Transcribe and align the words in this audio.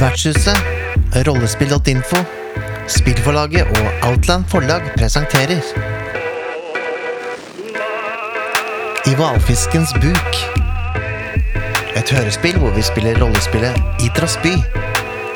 Vertshuset, 0.00 0.56
rollespill.info, 1.26 2.16
spillforlaget 2.88 3.62
og 3.62 4.08
Outland 4.08 4.44
forlag 4.48 4.82
presenterer 4.96 5.60
I 9.06 9.14
hvalfiskens 9.14 9.92
buk. 10.02 10.38
Et 11.96 12.10
hørespill 12.10 12.58
hvor 12.58 12.70
vi 12.74 12.82
spiller 12.82 13.20
rollespillet 13.22 14.02
Idras 14.02 14.38
by. 14.42 14.54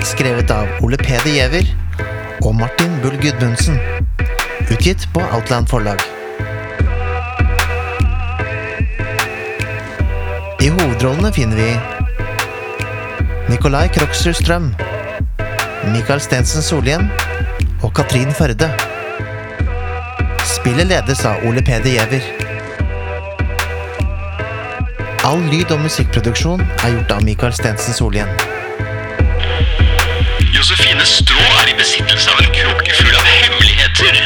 Skrevet 0.03 0.51
av 0.51 0.67
Ole 0.83 0.97
Peder 0.97 1.31
Giæver 1.31 1.71
og 2.43 2.55
Martin 2.55 2.99
Bull 3.03 3.21
Gudmundsen. 3.23 3.79
Utgitt 4.73 5.09
på 5.15 5.23
Outland 5.33 5.67
forlag. 5.67 6.03
I 10.61 10.69
hovedrollene 10.69 11.33
finner 11.33 11.57
vi 11.57 11.98
Nikolai 13.49 13.89
Kroksrud 13.89 14.37
Strøm, 14.37 14.67
Mikael 15.95 16.21
Stensen 16.21 16.61
Solhjem 16.63 17.07
og 17.81 17.95
Katrin 17.97 18.29
Førde. 18.37 18.69
Spillet 20.45 20.91
ledes 20.91 21.23
av 21.25 21.47
Ole 21.49 21.63
Peder 21.65 21.89
Giæver. 21.89 22.27
All 25.25 25.41
lyd- 25.49 25.73
og 25.73 25.81
musikkproduksjon 25.87 26.61
er 26.61 26.93
gjort 26.93 27.17
av 27.17 27.25
Mikael 27.25 27.57
Stensen 27.57 27.97
Solhjem. 27.97 28.29
Josefine 30.53 31.09
Strå 31.09 31.41
er 31.63 31.73
i 31.73 31.79
besittelse 31.81 32.29
av 32.35 32.45
en 32.45 32.53
krukke 32.53 33.01
full 33.01 33.17
av 33.17 33.33
hemmeligheter. 33.33 34.23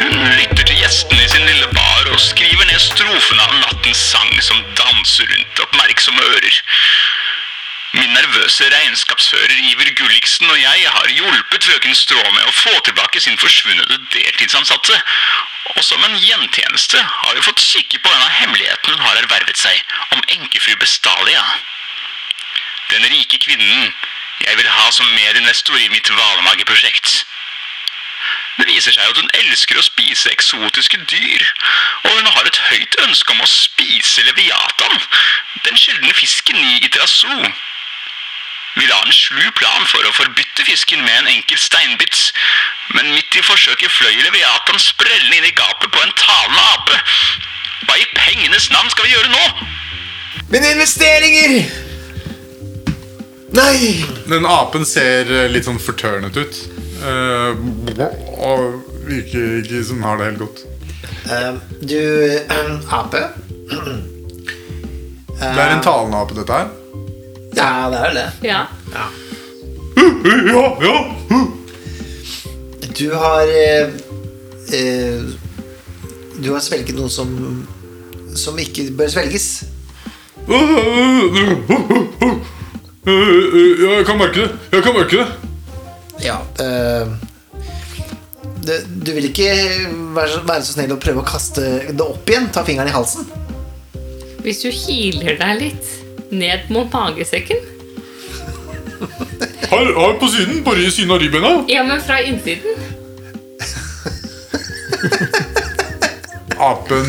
Hun 0.00 0.16
lytter 0.40 0.64
til 0.64 0.80
gjestene 0.80 1.28
i 1.28 1.32
sin 1.36 1.44
lille 1.44 1.68
bar 1.76 2.08
og 2.08 2.24
skriver 2.24 2.72
ned 2.72 2.80
strofene 2.88 3.44
av 3.44 3.56
nattens 3.66 4.00
sang 4.14 4.32
som 4.40 4.64
danser 4.80 5.28
rundt 5.28 5.66
oppmerksomme 5.68 6.30
ører. 6.32 6.62
Min 7.92 8.12
nervøse 8.14 8.64
regnskapsfører 8.70 9.56
Iver 9.70 9.88
Gulliksen 9.98 10.50
og 10.50 10.60
jeg 10.60 10.90
har 10.94 11.08
hjulpet 11.10 11.64
frøken 11.66 11.94
Strå 11.98 12.22
med 12.30 12.44
å 12.46 12.52
få 12.54 12.74
tilbake 12.86 13.18
sin 13.20 13.38
forsvunne 13.38 13.98
deltidsansatte. 14.12 14.98
Og 15.74 15.82
som 15.84 16.04
en 16.06 16.14
gjentjeneste 16.22 17.00
har 17.02 17.34
vi 17.34 17.42
fått 17.42 17.64
kikke 17.64 17.98
på 17.98 18.12
en 18.12 18.22
av 18.22 18.36
hemmelighetene 18.36 18.94
hun 18.94 19.08
har 19.08 19.18
ervervet 19.18 19.58
seg 19.58 19.82
om 20.14 20.22
enkefru 20.36 20.76
Bestalia. 20.78 21.42
Den 22.92 23.08
rike 23.10 23.40
kvinnen 23.42 23.90
jeg 24.44 24.56
vil 24.60 24.70
ha 24.70 24.86
som 24.94 25.10
medinvestor 25.16 25.82
i 25.82 25.90
mitt 25.90 26.12
hvalmageprosjekt. 26.14 27.24
Det 28.60 28.68
viser 28.68 28.94
seg 28.94 29.10
at 29.10 29.18
hun 29.18 29.34
elsker 29.40 29.78
å 29.80 29.84
spise 29.84 30.30
eksotiske 30.30 31.02
dyr, 31.10 31.44
og 32.04 32.16
hun 32.20 32.30
har 32.36 32.46
et 32.46 32.62
høyt 32.70 32.96
ønske 33.06 33.34
om 33.34 33.42
å 33.42 33.50
spise 33.50 34.24
leviatan, 34.30 34.96
den 35.66 35.78
sjeldne 35.80 36.14
fisken 36.18 36.58
i 36.60 36.80
Itraso. 36.86 37.50
Vi 38.78 38.86
la 38.86 39.00
en 39.02 39.12
slu 39.12 39.42
plan 39.58 39.86
for 39.90 40.06
å 40.06 40.14
forbytte 40.14 40.64
fisken 40.68 41.02
med 41.02 41.16
en 41.22 41.30
enkel 41.32 41.58
steinbits, 41.58 42.30
men 42.94 43.10
midt 43.14 43.34
i 43.38 43.42
forsøket 43.42 43.90
fløy 43.90 44.14
leviatan 44.22 44.78
sprellende 44.82 45.40
inn 45.40 45.48
i 45.48 45.56
gapet 45.58 45.90
på 45.90 46.02
en 46.04 46.16
talende 46.20 46.66
ape. 46.76 47.00
Hva 47.88 47.98
i 47.98 48.06
pengenes 48.14 48.70
navn 48.70 48.92
skal 48.94 49.08
vi 49.08 49.14
gjøre 49.16 49.32
nå? 49.34 49.44
Mine 50.54 50.74
investeringer! 50.76 51.56
Nei! 53.58 54.04
Den 54.30 54.46
apen 54.46 54.86
ser 54.86 55.26
eh, 55.34 55.48
litt 55.50 55.66
sånn 55.66 55.80
fortørnet 55.82 56.38
ut. 56.38 56.60
Uh, 57.00 57.56
og 58.44 58.82
virker 59.08 59.62
ikke 59.62 59.80
som 59.88 60.04
har 60.04 60.20
det 60.20 60.28
helt 60.28 60.42
godt. 60.44 60.62
Uh, 61.26 61.58
du, 61.82 61.96
ape? 62.94 63.24
Det 65.40 65.56
er 65.56 65.70
en 65.72 65.80
talende 65.80 66.18
ape, 66.20 66.36
dette 66.36 66.52
her. 66.52 66.68
Ja, 67.56 67.90
det 67.90 67.98
er 67.98 68.04
vel 68.04 68.14
det. 68.20 68.28
Ja. 68.46 68.60
Ja, 68.94 69.06
ja! 70.80 70.96
Du 73.00 73.14
har 73.14 73.42
eh, 73.48 73.88
eh, 74.76 75.20
Du 76.42 76.52
har 76.52 76.60
svelget 76.60 76.96
noe 76.96 77.08
som 77.12 77.30
Som 78.36 78.58
ikke 78.60 78.90
bør 78.96 79.08
svelges. 79.08 79.64
Jeg 83.06 84.04
kan 84.06 84.18
merke 84.20 84.44
det. 84.44 84.50
Jeg 84.72 84.82
kan 84.84 84.94
merke 84.94 85.16
det. 85.22 85.26
Ja 86.20 86.36
eh, 86.60 87.06
det, 88.66 88.76
Du 89.06 89.12
vil 89.16 89.30
ikke 89.30 89.48
være 90.16 90.28
så, 90.34 90.42
være 90.44 90.64
så 90.66 90.76
snill 90.76 90.92
å 90.92 91.00
prøve 91.00 91.22
å 91.22 91.26
kaste 91.26 91.62
det 91.88 92.04
opp 92.04 92.28
igjen? 92.28 92.50
Ta 92.52 92.64
fingeren 92.66 92.90
i 92.90 92.94
halsen? 92.94 93.24
Hvis 94.44 94.62
du 94.64 94.68
healer 94.72 95.40
deg 95.40 95.58
litt 95.60 95.99
ned 96.30 96.70
mot 96.70 96.92
magesekken 96.92 97.56
Her, 99.70 99.86
her 99.86 100.16
på 100.20 100.28
siden, 100.28 100.64
bare 100.64 100.82
i 100.82 100.90
siden 100.90 101.10
av 101.14 101.20
ribbeina? 101.22 101.52
Ja, 101.70 101.84
men 101.86 102.00
fra 102.02 102.18
innsiden. 102.26 102.74
Apen 106.60 107.06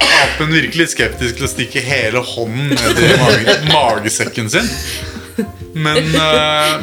Apen 0.00 0.52
virker 0.52 0.80
litt 0.80 0.92
skeptisk 0.94 1.36
til 1.38 1.46
å 1.46 1.50
stikke 1.50 1.82
hele 1.84 2.22
hånden 2.24 2.70
ned 2.72 3.00
i 3.02 3.10
mage, 3.20 3.56
magesekken 3.68 4.48
sin. 4.52 4.70
Men 5.76 6.08
uh, 6.16 6.80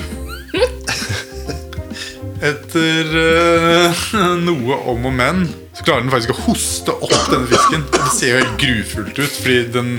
Etter 2.43 3.09
uh, 3.15 4.05
noe 4.43 4.77
om 4.91 5.07
og 5.07 5.15
men 5.15 5.45
så 5.73 5.85
klarer 5.85 6.03
den 6.03 6.11
faktisk 6.13 6.33
å 6.35 6.41
hoste 6.49 6.93
opp 6.93 7.29
denne 7.31 7.47
fisken. 7.49 7.85
Det 7.93 8.09
ser 8.13 8.33
jo 8.33 8.41
helt 8.41 8.57
grufullt 8.61 9.21
ut, 9.23 9.37
fordi 9.39 9.61
den 9.73 9.93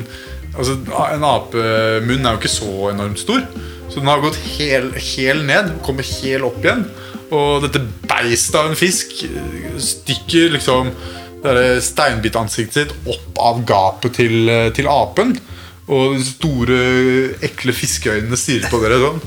Altså, 0.55 0.77
En 1.15 1.25
apemunn 1.27 2.27
er 2.27 2.37
jo 2.37 2.43
ikke 2.43 2.53
så 2.53 2.91
enormt 2.93 3.23
stor. 3.23 3.43
Så 3.89 4.01
den 4.01 4.11
har 4.11 4.23
gått 4.23 4.39
hel, 4.57 4.91
hel 4.99 5.45
ned, 5.47 5.75
kommer 5.87 6.07
hel 6.07 6.47
opp 6.47 6.63
igjen. 6.65 6.87
Og 7.35 7.65
dette 7.65 7.83
beistet 8.09 8.57
av 8.59 8.71
en 8.71 8.79
fisk 8.79 9.13
stikker 9.83 10.55
liksom 10.55 10.91
det 11.45 11.83
steinbitansiktet 11.85 12.79
sitt 12.79 13.11
opp 13.13 13.41
av 13.45 13.61
gapet 13.69 14.17
til, 14.17 14.49
til 14.77 14.89
apen. 14.89 15.35
Og 15.85 16.17
de 16.17 16.25
store, 16.25 16.79
ekle 17.45 17.75
fiskeøynene 17.77 18.39
stirrer 18.41 18.71
på 18.73 18.81
dere 18.81 19.01
sånn. 19.03 19.21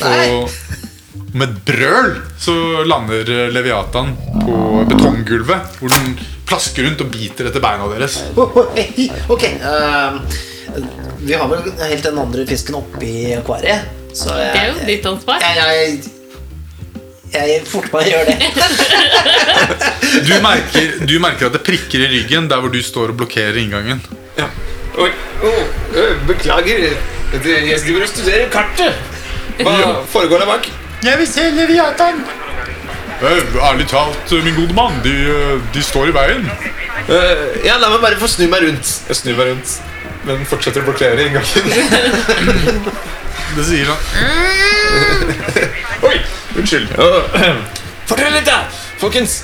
Og 0.10 1.36
med 1.36 1.46
et 1.46 1.58
brøl 1.68 2.16
så 2.42 2.54
lander 2.88 3.28
Leviatan 3.54 4.16
på 4.42 4.56
betonggulvet, 4.90 5.78
hvor 5.78 5.94
den 5.94 6.16
plasker 6.50 6.88
rundt 6.88 7.04
og 7.04 7.12
biter 7.14 7.46
etter 7.46 7.62
beina 7.62 7.86
deres. 7.92 8.18
Ok. 8.34 8.80
eh, 9.46 10.48
vi 11.20 11.34
har 11.36 11.50
vel 11.50 11.68
helt 11.78 12.06
den 12.06 12.18
andre 12.18 12.46
fisken 12.48 12.78
oppi 12.80 13.34
akvariet. 13.36 13.90
Så 14.16 14.32
jeg, 14.34 14.50
Det 14.54 14.60
er 14.60 14.70
jo 14.70 14.86
ditt 14.88 15.06
ansvar. 15.06 15.44
Jeg, 15.44 16.00
jeg, 17.32 17.50
jeg 17.50 17.60
forter 17.70 17.92
meg 17.94 18.08
å 18.08 18.10
gjøre 18.14 18.26
det. 18.30 18.38
Du 20.26 20.32
merker, 20.42 20.94
du 21.06 21.12
merker 21.22 21.46
at 21.46 21.54
det 21.54 21.60
prikker 21.62 22.02
i 22.02 22.08
ryggen 22.10 22.48
der 22.50 22.58
hvor 22.62 22.72
du 22.74 22.80
står 22.82 23.12
og 23.12 23.20
blokkerer 23.20 23.60
inngangen. 23.60 24.00
Ja. 24.34 24.48
Oi, 24.98 25.10
oh, 25.46 25.60
beklager. 26.26 26.88
Jeg 27.30 27.42
driver 27.84 28.02
og 28.02 28.10
studerer 28.10 28.50
kartet. 28.50 28.98
Hva 29.60 29.76
foregår 30.10 30.42
der 30.42 30.50
bak? 30.50 30.66
Jeg 31.04 31.20
vil 31.20 31.28
se 31.30 31.46
Leviatan! 31.54 32.24
Eh, 33.20 33.56
ærlig 33.68 33.86
talt, 33.88 34.32
min 34.44 34.54
gode 34.56 34.74
mann, 34.74 34.98
de, 35.04 35.12
de 35.74 35.82
står 35.84 36.10
i 36.10 36.14
veien. 36.16 36.46
Uh, 37.10 37.56
ja, 37.66 37.76
la 37.80 37.90
meg 37.92 38.00
bare 38.00 38.18
få 38.20 38.28
snu 38.32 38.46
meg 38.48 38.64
rundt. 38.64 38.92
Jeg 39.10 39.18
snur 39.18 39.36
meg 39.36 39.50
rundt, 39.52 39.74
men 40.28 40.44
fortsetter 40.48 40.84
å 40.84 40.88
blokkere 40.90 41.28
inngangen. 41.28 42.88
Det 43.50 43.64
sier 43.66 43.88
sånn 43.88 44.02
Oi, 46.08 46.16
unnskyld. 46.60 46.92
Fortell 48.06 48.34
litt, 48.36 48.46
da, 48.46 48.62
folkens. 49.00 49.40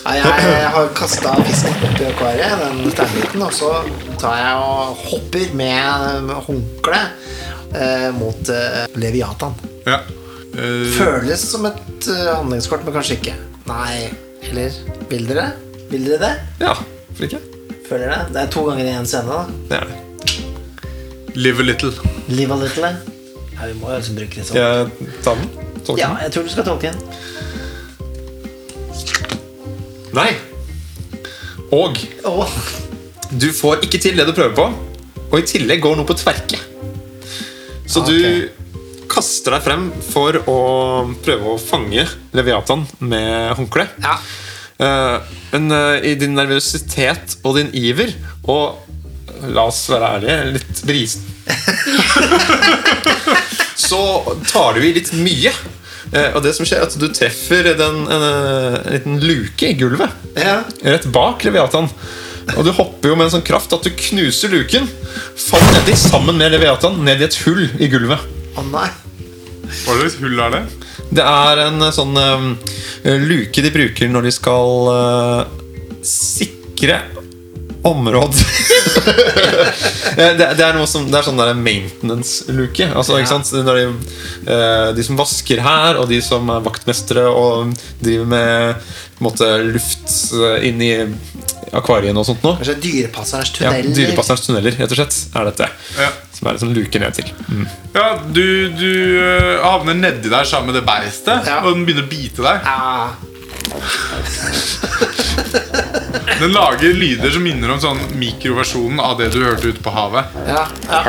Ja, 0.00 0.30
Jeg 0.40 0.70
har 0.72 0.88
kasta 0.96 1.34
fisken 1.44 1.76
oppi 1.84 2.06
akvariet, 2.08 2.56
den 2.62 2.94
steinbiten, 2.94 3.42
og 3.44 3.52
så 3.52 3.68
tar 4.20 4.38
jeg 4.40 4.62
og 4.64 5.04
hopper 5.10 5.52
med 5.60 6.32
håndkle 6.46 7.02
eh, 7.76 8.08
mot 8.16 8.52
eh, 8.54 8.80
Leviatan. 8.96 9.54
Ja. 9.84 10.00
Uh... 10.56 10.88
Føles 10.96 11.44
som 11.52 11.68
et 11.68 12.08
uh, 12.10 12.40
handlingskort, 12.40 12.82
men 12.86 12.96
kanskje 12.96 13.20
ikke. 13.20 13.36
Nei, 13.68 14.08
eller 14.48 14.80
vil 15.12 15.28
dere? 15.28 15.50
Vil 15.92 16.08
dere 16.08 16.20
det? 16.24 16.34
Ja, 16.64 16.74
hvorfor 16.80 17.28
ikke? 17.28 17.59
Føler 17.90 18.06
det? 18.06 18.18
Det 18.30 18.38
er 18.44 18.50
to 18.54 18.60
ganger 18.68 18.86
i 18.86 18.90
én 18.94 19.06
scene, 19.10 19.26
da. 19.26 19.40
Det 19.66 19.78
er 19.80 19.88
det. 19.90 19.96
live 21.34 21.58
a 21.58 21.64
little. 21.64 21.90
Live 22.28 22.54
a 22.54 22.58
little. 22.60 22.90
Ja, 23.56 23.66
vi 23.66 23.72
må 23.80 23.90
jo 23.90 23.96
liksom 23.96 24.14
bruke 24.18 24.38
litt 24.38 24.46
sånn. 24.46 24.58
Ja, 24.60 24.86
ta 25.24 25.34
den? 25.34 25.48
Tolke 25.82 25.98
Ja, 25.98 26.10
jeg 26.22 26.30
tror 26.34 26.46
du 26.46 26.52
skal 26.52 26.66
tolke 26.68 26.92
den. 26.92 27.00
Nei. 30.14 30.30
Og 31.74 31.98
oh. 32.30 32.54
du 33.30 33.48
får 33.54 33.82
ikke 33.86 33.98
til 34.02 34.18
det 34.18 34.26
du 34.28 34.34
prøver 34.36 34.54
på, 34.54 34.66
og 35.26 35.36
i 35.38 35.46
tillegg 35.50 35.82
går 35.82 35.98
noe 35.98 36.06
på 36.06 36.14
tverke. 36.18 36.60
Så 37.90 38.04
okay. 38.04 38.10
du 38.10 39.06
kaster 39.10 39.56
deg 39.56 39.66
frem 39.66 39.88
for 40.12 40.38
å 40.46 40.60
prøve 41.24 41.56
å 41.56 41.58
fange 41.58 42.06
Leviatan 42.38 42.86
med 43.02 43.50
håndkle. 43.58 43.88
Ja. 43.98 44.14
Eh, 44.80 45.16
men 45.52 45.72
eh, 45.76 45.96
i 46.10 46.14
din 46.20 46.36
nervøsitet 46.38 47.36
og 47.44 47.58
din 47.58 47.72
iver 47.76 48.14
og 48.48 48.86
la 49.50 49.66
oss 49.70 49.82
være 49.90 50.08
ærlige, 50.14 50.38
litt 50.56 50.80
brisen. 50.88 51.26
så 53.88 54.00
tar 54.50 54.74
du 54.76 54.84
i 54.86 54.92
litt 54.96 55.12
mye. 55.16 55.52
Eh, 56.12 56.32
Og 56.34 56.42
det 56.44 56.52
som 56.56 56.66
skjer 56.68 56.82
er 56.82 56.88
at 56.88 56.96
du 57.00 57.06
treffer 57.14 57.70
den, 57.78 58.00
en, 58.10 58.24
en 58.26 58.94
liten 58.96 59.20
luke 59.24 59.70
i 59.70 59.76
gulvet. 59.78 60.12
Ja. 60.38 60.60
Rett 60.84 61.06
bak 61.14 61.44
Leviatan. 61.46 61.88
Og 62.56 62.64
du 62.66 62.72
hopper 62.74 63.12
jo 63.12 63.16
med 63.18 63.28
en 63.28 63.34
sånn 63.36 63.46
kraft 63.46 63.72
at 63.76 63.84
du 63.86 63.92
knuser 63.94 64.50
luken. 64.52 64.88
Faller 65.38 65.76
nedi 65.78 65.94
sammen 65.98 66.38
med 66.40 66.52
Leviatan 66.54 66.98
ned 67.06 67.22
i 67.22 67.28
et 67.28 67.38
hull 67.44 67.66
i 67.78 67.90
gulvet. 67.92 68.24
Å 68.58 68.64
nei. 68.72 68.88
Hva 69.84 69.98
slags 70.00 70.18
hull 70.22 70.40
er 70.42 70.56
det? 70.56 70.62
Det 71.10 71.24
er 71.24 71.64
en 71.66 71.86
eh, 71.86 71.94
sånn 71.94 72.16
um, 72.16 72.50
luke 73.24 73.64
de 73.64 73.72
bruker 73.74 74.12
når 74.12 74.28
de 74.28 74.34
skal 74.34 74.90
uh, 74.92 75.40
sikre 76.06 77.00
områder 77.86 78.44
Eh, 80.10 80.32
det, 80.36 80.46
det 80.58 80.64
er 80.64 80.74
noe 80.74 80.88
som 80.90 81.04
Det 81.06 81.14
er 81.16 81.24
sånn 81.24 81.38
maintenance-luke. 81.62 82.88
Altså, 82.98 83.20
ikke 83.20 83.30
sant? 83.30 83.52
Når 83.64 83.78
de, 83.78 83.84
eh, 84.50 84.88
de 84.96 85.04
som 85.06 85.16
vasker 85.16 85.62
her, 85.62 86.00
og 86.00 86.10
de 86.10 86.18
som 86.24 86.50
er 86.50 86.64
vaktmestere 86.64 87.28
og 87.30 87.70
driver 88.02 88.26
med 88.32 88.88
på 89.14 89.22
en 89.22 89.28
måte, 89.28 89.48
luft 89.70 90.16
inni 90.66 90.90
akvariene 91.76 92.20
og 92.20 92.26
sånt 92.26 92.42
noe. 92.44 92.58
Kanskje 92.58 92.76
tunneler. 92.82 93.62
Ja, 93.62 93.70
tunneler. 93.70 93.96
Dyrepasserens 94.00 94.44
tunneler, 94.48 94.76
rett 94.82 94.90
og 94.90 94.98
slett, 94.98 95.20
er 95.30 95.50
dette. 95.52 95.70
Ja, 96.00 96.10
Som 96.40 96.48
er 96.48 96.52
liksom 96.56 96.70
luke 96.72 96.96
ned 97.02 97.12
til. 97.18 97.26
ja 97.94 98.04
du, 98.32 98.46
du 98.72 98.92
uh, 99.20 99.60
havner 99.64 99.94
nedi 99.98 100.28
der 100.32 100.44
sammen 100.48 100.66
med 100.72 100.78
det 100.80 100.86
beistet, 100.88 101.44
Ja. 101.46 101.58
og 101.60 101.74
den 101.76 101.84
begynner 101.84 102.06
å 102.06 102.08
bite 102.08 102.40
deg. 102.42 102.56
Ah, 102.64 103.08
Den 106.40 106.52
lager 106.54 106.92
lyder 106.96 107.30
som 107.34 107.42
minner 107.44 107.70
om 107.74 107.80
sånn 107.82 108.00
mikroversjonen 108.18 109.00
av 109.04 109.18
det 109.20 109.28
du 109.34 109.42
hørte 109.44 109.68
ute 109.74 109.82
på 109.84 109.90
havet. 109.94 110.24
ja, 110.48 110.64
ja. 110.88 111.00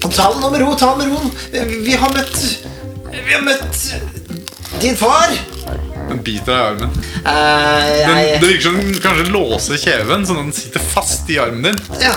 Ta 0.00 0.08
det 0.32 0.40
nå 0.40 0.48
med 0.50 0.60
ro, 0.64 0.72
ta 0.80 0.88
det 0.96 1.04
med 1.06 1.12
ro. 1.12 1.18
Vi- 1.84 1.96
har 2.00 2.10
møtt 2.16 2.38
Vi 3.12 3.32
har 3.34 3.42
møtt 3.44 3.76
din 4.80 4.96
far. 4.96 5.28
Den 6.08 6.22
biter 6.24 6.46
deg 6.46 6.56
i 6.56 6.60
armen. 6.70 6.90
Eh, 7.20 8.06
Den, 8.06 8.16
det 8.40 8.46
virker 8.48 8.62
som 8.64 8.76
den 8.80 8.94
kanskje 9.04 9.28
låser 9.30 9.76
kjeven, 9.78 10.24
sånn 10.26 10.38
at 10.40 10.44
den 10.48 10.52
sitter 10.56 10.80
fast 10.80 11.28
i 11.30 11.36
armen 11.38 11.62
din. 11.62 11.76
ja. 12.00 12.14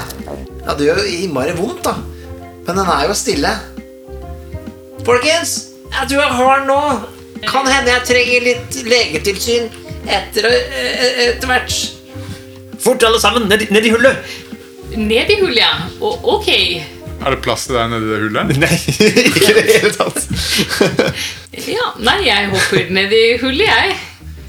Ja, 0.66 0.74
det 0.80 0.88
gjør 0.88 1.02
jo 1.04 1.12
innmari 1.26 1.54
vondt, 1.58 1.84
da. 1.86 1.96
Men 2.68 2.78
den 2.80 2.88
er 2.96 3.08
jo 3.10 3.16
stille. 3.18 3.52
Folkens, 5.04 5.56
jeg 5.92 6.10
tror 6.10 6.22
jeg 6.24 6.38
har 6.40 6.62
den 6.62 6.70
nå. 6.72 6.80
Kan 7.44 7.68
hende 7.68 7.92
jeg 7.92 8.06
trenger 8.08 8.46
litt 8.48 8.78
legetilsyn 8.88 9.66
etter, 10.08 10.48
eh, 10.48 11.20
etter 11.34 11.50
hvert. 11.50 11.76
Fort, 12.84 13.04
alle 13.04 13.20
sammen! 13.20 13.50
Ned, 13.52 13.66
i- 13.66 13.72
ned 13.76 13.86
i 13.88 13.92
hullet! 13.92 14.34
Ned 14.96 15.32
i 15.34 15.40
hullet, 15.42 15.60
ja. 15.60 15.74
O 16.00 16.14
ok. 16.38 16.50
Er 17.24 17.32
det 17.36 17.42
plass 17.44 17.68
til 17.68 17.76
deg 17.78 17.92
nedi 17.92 18.08
det 18.12 18.22
hullet? 18.24 18.56
Nei, 18.64 18.80
ikke 19.28 19.52
i 19.52 19.58
det 19.60 19.78
hele 19.78 19.94
tatt. 20.00 20.24
Ja, 21.54 21.92
nei, 22.02 22.16
jeg 22.26 22.48
hopper 22.50 22.88
ned 22.96 23.12
i 23.14 23.20
hullet, 23.40 23.68
jeg. 23.70 23.92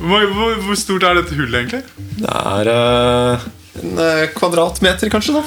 Hvor, 0.01 0.23
hvor, 0.35 0.55
hvor 0.65 0.79
stort 0.81 1.05
er 1.07 1.19
dette 1.19 1.37
hullet, 1.37 1.59
egentlig? 1.61 1.83
Det 2.17 2.31
er 2.31 2.71
uh, 2.73 3.45
en 3.83 4.01
eh, 4.01 4.23
kvadratmeter, 4.35 5.11
kanskje, 5.13 5.37
da. 5.37 5.43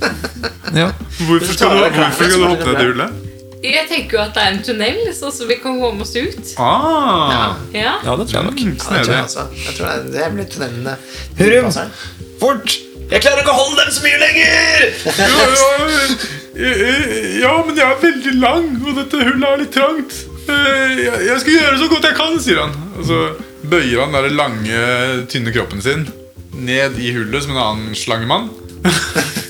Ja. 0.80 0.90
Hvorfor 1.26 1.50
skal 1.52 1.72
du, 1.74 1.80
hvorfor 1.96 2.28
skal 2.30 2.38
du 2.40 2.46
hoppe 2.46 2.66
ned 2.70 2.80
i 2.80 2.84
hullet? 2.92 3.26
Jeg 3.60 3.88
tenker 3.90 4.16
jo 4.16 4.20
at 4.22 4.30
det 4.36 4.42
er 4.44 4.52
en 4.54 4.60
tunnel, 4.64 5.00
sånn 5.12 5.32
så 5.36 5.46
vi 5.48 5.56
kan 5.60 5.74
komme 5.82 6.00
oss 6.06 6.14
ut. 6.16 6.52
Ah, 6.62 7.56
Ja. 7.74 7.96
ja, 8.06 8.14
det 8.16 8.28
tror 8.30 8.36
jeg 8.38 8.44
nok. 8.46 8.60
mm, 8.60 8.76
Ja, 8.78 8.94
det 8.94 9.02
tror 9.04 9.14
jeg, 9.16 9.24
altså. 9.26 9.42
jeg 9.66 9.74
tror 9.76 9.86
det, 9.86 9.96
er- 9.96 10.06
det 10.14 10.28
blir 10.36 10.46
tunnelene. 10.54 10.94
Hurum! 11.40 11.68
Fort! 12.40 12.76
Jeg 13.10 13.20
klarer 13.24 13.42
ikke 13.42 13.50
å 13.52 13.58
holde 13.58 13.82
dem 13.82 13.90
så 13.92 14.04
mye 14.06 14.20
lenger! 14.22 14.86
Ja, 15.18 15.26
ja, 16.54 16.70
ja, 17.42 17.52
men 17.66 17.76
jeg 17.76 17.84
er 17.90 18.00
veldig 18.06 18.34
lang, 18.40 18.70
og 18.86 18.96
dette 19.00 19.20
hullet 19.26 19.48
er 19.50 19.60
litt 19.64 19.74
trangt. 19.74 20.16
Eh, 20.50 21.02
jeg 21.26 21.40
skal 21.42 21.52
gjøre 21.58 21.78
så 21.82 21.88
godt 21.92 22.06
jeg 22.08 22.16
kan, 22.18 22.38
sier 22.42 22.62
han. 22.62 22.72
Og 22.98 23.04
så 23.10 23.20
bøyer 23.70 24.04
han 24.06 24.14
den 24.16 24.36
lange, 24.38 24.80
tynne 25.30 25.52
kroppen 25.54 25.82
sin 25.84 26.06
ned 26.54 26.96
i 27.02 27.12
hullet 27.18 27.42
som 27.44 27.52
en 27.56 27.62
annen 27.66 27.94
slangemann. 27.98 28.48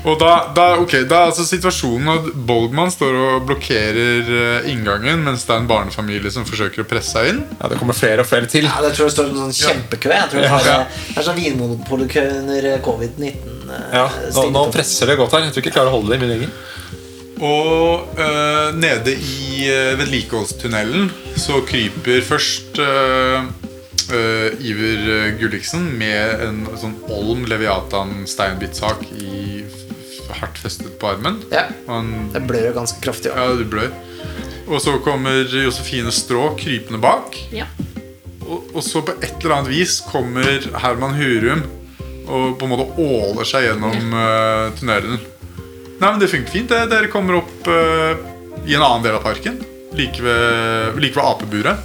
og 0.00 0.14
da, 0.20 0.30
da, 0.56 0.64
ok, 0.80 0.94
da 1.10 1.18
er 1.18 1.26
altså 1.28 1.44
situasjonen 1.44 2.08
at 2.14 2.28
Bolgman 2.48 2.88
står 2.92 3.16
og 3.20 3.42
blokkerer 3.50 4.30
eh, 4.32 4.68
inngangen, 4.72 5.20
mens 5.26 5.44
det 5.44 5.52
er 5.52 5.60
en 5.60 5.68
barnefamilie 5.68 6.32
som 6.32 6.46
forsøker 6.48 6.84
å 6.84 6.88
presse 6.88 7.12
seg 7.12 7.28
inn. 7.34 7.42
Ja, 7.58 7.68
Det 7.68 7.78
kommer 7.82 7.96
flere 7.98 8.24
og 8.24 8.30
flere 8.30 8.48
til. 8.48 8.64
Ja, 8.64 8.80
det 8.84 8.94
tror 8.96 9.10
jeg 9.10 9.16
står 9.18 9.28
en 9.28 9.40
sånn 9.42 9.56
kjempekø. 9.60 10.12
Jeg 10.16 10.32
tror 10.32 10.40
det, 10.40 10.48
Ja, 10.48 10.58
er, 10.60 10.70
ja. 10.72 11.04
det 11.10 11.20
er 11.20 11.28
sånn 11.28 11.40
vinmonopolkø 11.42 12.24
under 12.40 12.70
covid-19. 12.86 13.54
eh, 13.68 13.86
Ja, 14.00 14.06
nå, 14.38 14.46
nå 14.56 14.66
presser 14.72 15.12
det 15.12 15.18
godt 15.20 15.36
her. 15.36 15.44
Jeg 15.48 15.56
tror 15.56 15.64
ikke 15.66 15.72
jeg 15.74 15.78
klarer 15.78 15.92
å 15.92 15.98
holde 15.98 16.14
det 16.14 16.20
i 16.20 16.24
min 16.24 16.36
egen. 16.38 16.54
Og 17.40 18.18
øh, 18.20 18.74
nede 18.76 19.14
i 19.16 19.62
uh, 19.64 19.94
vedlikeholdstunnelen 19.96 21.06
så 21.40 21.62
kryper 21.64 22.20
først 22.26 22.76
øh, 22.84 23.46
eh, 24.12 24.58
Iver 24.60 25.06
eh, 25.14 25.28
Gulliksen 25.40 25.86
med 25.98 26.42
en 26.44 26.58
sånn 26.80 26.96
Olm 27.14 27.46
Leviatan 27.48 28.26
steinbitsak 28.28 29.06
i 29.16 29.62
hardt 30.38 30.58
festet 30.62 30.98
på 31.00 31.08
armen. 31.10 31.40
Ja, 31.52 31.66
han, 31.88 32.30
det 32.34 32.42
blør 32.48 32.70
jo 32.70 32.76
ganske 32.80 33.00
kraftig. 33.04 33.32
ja, 33.34 33.48
Ja. 33.50 33.56
du 33.58 33.64
blør. 33.64 33.90
Og 34.70 34.78
så 34.84 34.96
kommer 35.02 35.42
Josefine 35.50 36.12
Strå 36.14 36.52
krypende 36.60 37.00
bak. 37.02 37.36
ja. 37.52 37.66
Og, 38.50 38.64
og 38.74 38.82
så 38.82 38.98
på 39.06 39.12
et 39.22 39.36
eller 39.44 39.52
annet 39.60 39.70
vis 39.70 40.00
kommer 40.10 40.64
Herman 40.82 41.12
Hurum 41.14 41.60
og 42.26 42.56
på 42.58 42.66
en 42.66 42.70
måte 42.72 42.86
åler 42.98 43.46
seg 43.46 43.62
gjennom 43.68 44.10
uh, 44.14 44.72
tunnelen. 44.78 45.20
Nei, 46.00 46.08
men 46.10 46.18
Det 46.18 46.28
funker 46.32 46.50
fint. 46.50 46.68
det. 46.72 46.80
Dere 46.90 47.10
kommer 47.12 47.38
opp 47.38 47.68
uh, 47.70 48.18
i 48.66 48.74
en 48.74 48.82
annen 48.82 49.04
del 49.06 49.14
av 49.18 49.22
parken. 49.22 49.60
Like 49.94 50.18
ved, 50.22 50.98
like 51.02 51.14
ved 51.14 51.24
apeburet. 51.26 51.78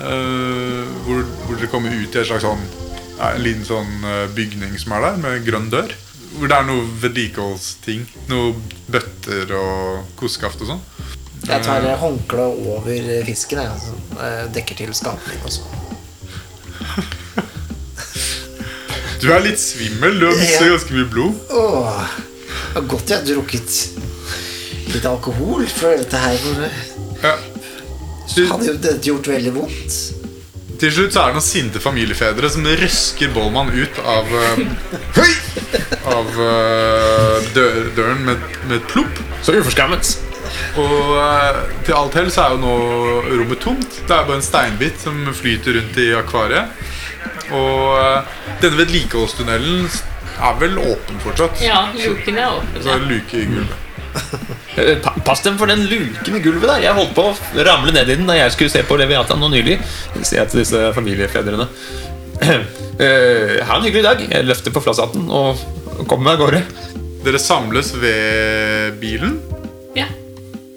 Eh, 0.00 0.84
hvor, 1.04 1.20
hvor 1.46 1.56
dere 1.58 1.68
kommer 1.72 1.92
ut 1.92 2.14
i 2.16 2.20
et 2.22 2.28
slags 2.28 2.44
sånn 2.46 2.60
ja, 3.18 3.34
En 3.34 3.42
liten 3.44 3.64
sånn 3.68 3.90
bygning 4.36 4.76
som 4.80 4.94
er 4.96 5.04
der, 5.04 5.18
med 5.20 5.44
grønn 5.44 5.68
dør. 5.72 5.92
Hvor 6.36 6.46
det 6.50 6.56
er 6.56 6.66
noe 6.68 6.84
vedlikeholdsting. 7.02 8.04
Noe 8.30 8.52
bøtter 8.90 9.50
og 9.58 10.12
koseskaft 10.20 10.62
og 10.64 10.74
sånn. 10.74 10.82
Jeg 11.48 11.64
tar 11.64 11.86
eh, 11.88 11.96
håndkleet 11.98 12.66
over 12.68 12.90
eh, 12.92 13.24
fisken, 13.26 13.62
jeg, 13.64 13.70
altså, 13.72 13.94
eh, 14.20 14.42
dekker 14.54 14.76
til 14.82 14.92
skapning 14.94 15.40
og 15.46 15.54
sånn. 15.56 15.78
Du 19.20 19.26
er 19.34 19.42
litt 19.44 19.60
svimmel. 19.60 20.16
Du 20.20 20.26
har 20.28 20.36
mistet 20.38 20.66
Ja. 20.66 20.70
ganske 20.76 20.94
mye 20.96 21.08
blod. 21.12 21.34
Åh, 21.50 22.04
det 22.72 22.74
var 22.74 22.86
godt 22.88 23.10
jeg 23.10 23.18
har 23.18 23.26
drukket 23.26 24.94
litt 24.94 25.04
alkohol 25.06 25.66
før 25.68 25.98
dette 26.00 26.16
her. 26.16 26.38
Ja. 27.22 27.34
Du, 28.34 28.46
hadde 28.46 28.66
jo 28.70 28.74
dette 28.78 29.10
gjort 29.10 29.28
veldig 29.28 29.52
vondt. 29.58 29.98
Til 30.80 30.92
slutt 30.94 31.12
så 31.12 31.20
er 31.20 31.26
det 31.32 31.36
noen 31.36 31.44
sinte 31.44 31.80
familiefedre 31.82 32.48
som 32.50 32.64
røsker 32.64 33.28
Bollmann 33.34 33.68
ut 33.74 33.98
av 34.00 34.30
eh, 34.32 34.62
Av 36.10 36.28
eh, 36.46 37.46
dør, 37.54 37.78
døren 37.96 38.26
med, 38.26 38.50
med 38.68 38.76
et 38.78 38.90
plopp. 38.90 39.22
Så 39.42 39.56
uforskammet. 39.58 40.14
Og 40.80 41.16
eh, 41.18 41.60
til 41.86 41.96
alt 41.96 42.16
hell 42.18 42.30
så 42.32 42.46
er 42.46 42.54
jo 42.54 42.62
nå 42.62 42.74
rommet 43.26 43.62
tomt. 43.62 44.00
Det 44.06 44.14
er 44.14 44.26
bare 44.28 44.38
en 44.38 44.46
steinbit 44.46 45.02
som 45.02 45.18
flyter 45.36 45.78
rundt 45.80 46.00
i 46.00 46.10
akvariet. 46.18 46.88
Og 47.50 47.98
eh, 47.98 48.32
denne 48.62 48.80
vedlikeholdstunnelen 48.84 49.86
er 50.40 50.58
vel 50.62 50.78
åpen 50.80 51.22
fortsatt. 51.24 51.62
Ja, 51.64 51.86
luken 51.94 52.38
er 52.38 52.58
åpen. 52.58 52.82
Så 52.82 52.94
er 52.94 53.02
det 53.02 53.16
luke 53.16 53.40
i 53.40 53.48
gulvet. 53.50 53.86
Pass 55.26 55.42
dem 55.44 55.58
for 55.58 55.70
den 55.70 55.84
luken 55.90 56.38
i 56.38 56.42
gulvet 56.42 56.68
der. 56.68 56.84
Jeg 56.88 56.96
holdt 56.98 57.16
på 57.18 57.26
å 57.30 57.64
ramle 57.66 57.94
ned 57.94 58.08
i 58.08 58.16
den 58.18 58.30
da 58.30 58.38
jeg 58.38 58.54
skulle 58.54 58.72
se 58.72 58.82
på 58.86 58.98
Leviatan 58.98 59.42
nå 59.42 59.50
nylig. 59.52 59.78
Sier 60.22 60.42
jeg 60.42 60.52
til 60.52 60.64
disse 60.64 60.92
familiefedrene. 60.96 61.68
Eh, 63.00 63.62
ha 63.64 63.78
en 63.78 63.84
hyggelig 63.86 64.02
dag. 64.04 64.18
Jeg 64.28 64.44
løfter 64.44 64.74
på 64.74 64.82
flasshatten 64.84 65.22
og 65.32 65.56
kommer 66.08 66.30
deg 66.32 66.40
av 66.40 66.46
gårde. 66.46 66.62
Dere 67.24 67.40
samles 67.42 67.92
ved 68.00 68.96
bilen. 69.02 69.38
Ja. 69.96 70.06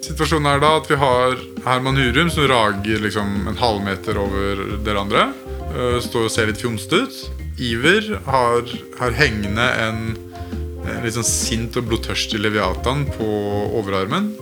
Situasjonen 0.04 0.50
er 0.50 0.60
da 0.60 0.74
at 0.80 0.90
vi 0.90 0.98
har 1.00 1.38
Herman 1.64 1.96
Hurum 1.96 2.28
som 2.32 2.44
rager 2.50 3.00
liksom 3.00 3.46
en 3.48 3.56
halvmeter 3.60 4.18
over 4.20 4.60
dere 4.84 5.00
andre. 5.00 5.22
øh, 5.74 6.00
står 6.04 6.26
og 6.28 6.30
ser 6.34 6.50
litt 6.50 6.60
fjomsete 6.60 7.00
ut. 7.06 7.16
Iver 7.58 8.18
har, 8.26 8.62
har 8.98 9.14
hengende 9.16 9.64
en, 9.86 10.00
en 10.84 11.04
litt 11.06 11.14
sånn 11.16 11.24
sint 11.26 11.76
og 11.80 11.86
blodtørstig 11.88 12.40
leviatan 12.42 13.06
på 13.16 13.28
overarmen. 13.80 14.32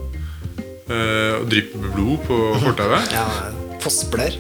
øh, 0.89 1.35
og 1.41 1.47
drypper 1.53 1.79
med 1.85 1.95
blod 1.95 2.19
på 2.27 2.41
fortauet. 2.67 3.13
Ja, 3.15 3.29
fossblør. 3.85 4.35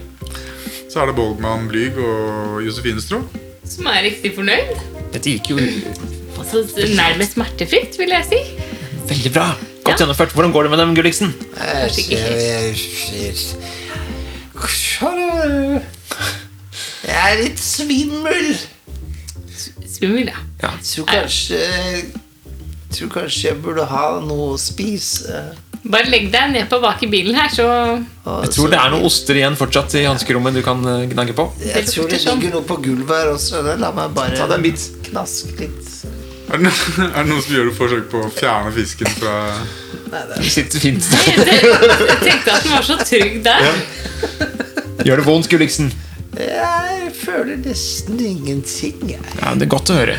Så 0.92 1.00
er 1.00 1.06
det 1.08 1.16
Bolgman 1.16 1.68
Blyg 1.70 1.96
og 1.96 2.58
Josefine 2.66 3.00
Strå. 3.00 3.22
Som 3.64 3.86
er 3.88 4.02
riktig 4.10 4.34
fornøyd. 4.36 4.74
Dette 5.14 5.30
gikk 5.32 5.52
jo 5.54 5.60
Altså 6.52 6.86
nærmest 6.96 7.32
smertefritt, 7.36 7.96
vil 7.98 8.08
jeg 8.12 8.24
si. 8.28 8.40
veldig 9.08 9.32
bra. 9.34 9.46
Godt 9.84 9.98
Ja. 9.98 10.04
gjennomført. 10.04 10.32
Hvordan 10.32 10.52
går 10.52 10.62
det 10.62 10.70
med 10.70 10.78
dem, 10.78 10.94
Gulliksen? 10.94 11.34
Jeg 17.02 17.18
er 17.18 17.40
litt 17.42 17.58
svimmel. 17.62 18.52
Svimmel, 19.92 20.30
ja. 20.30 20.38
Jeg 20.62 20.86
tror 20.86 21.08
kanskje 21.10 21.58
tror 22.92 23.08
kanskje 23.14 23.48
jeg 23.48 23.60
burde 23.64 23.84
ha 23.88 24.06
noe 24.20 24.52
å 24.54 24.58
spise. 24.60 25.42
Bare 25.82 26.06
legg 26.12 26.28
deg 26.30 26.52
ned 26.52 26.68
på 26.70 26.78
bak 26.82 27.00
i 27.02 27.08
bilen 27.10 27.34
her, 27.34 27.48
så 27.50 27.64
Jeg 28.44 28.52
tror 28.54 28.68
det 28.70 28.78
er 28.78 28.92
noen 28.92 29.06
oster 29.08 29.34
igjen 29.40 29.56
fortsatt 29.58 29.96
i 29.98 30.04
hanskerommet 30.06 30.54
du 30.54 30.62
kan 30.62 30.78
gnage 31.10 31.34
på. 31.34 31.48
Jeg 31.64 31.88
tror 31.88 32.10
det 32.12 32.20
ligger 32.22 32.52
noe 32.58 32.66
på 32.68 32.76
gulvet 32.84 33.16
her 33.16 33.32
også. 33.32 33.64
La 33.80 33.90
meg 33.96 34.14
bare 34.14 34.36
Ta 34.36 34.46
deg 34.46 34.60
en 34.60 34.66
bit. 34.68 34.84
knaske 35.08 35.56
litt. 35.58 35.88
Er 36.52 36.60
det, 36.60 36.72
er 37.00 37.22
det 37.22 37.28
noen 37.30 37.40
som 37.40 37.54
gjør 37.54 37.70
et 37.70 37.76
forsøk 37.78 38.08
på 38.12 38.22
å 38.26 38.30
fjerne 38.36 38.72
fisken 38.76 39.08
fra 39.16 39.36
Nei, 40.12 40.20
det 40.28 40.36
er 40.36 40.48
sitter 40.52 40.82
fint. 40.82 41.06
Jeg 41.32 42.18
tenkte 42.20 42.52
at 42.52 42.66
den 42.66 42.74
var 42.74 42.84
så 42.84 42.98
trygg 43.00 43.38
der. 43.46 43.70
Gjør 45.06 45.22
det 45.22 45.24
vondt, 45.24 45.48
Gulliksen? 45.48 45.88
Jeg 46.36 47.08
føler 47.16 47.56
nesten 47.60 48.20
ingenting, 48.20 49.00
jeg. 49.10 49.20
Ja, 49.36 49.52
det 49.56 49.66
er 49.66 49.72
godt 49.72 49.90
å 49.92 49.96
høre. 49.98 50.14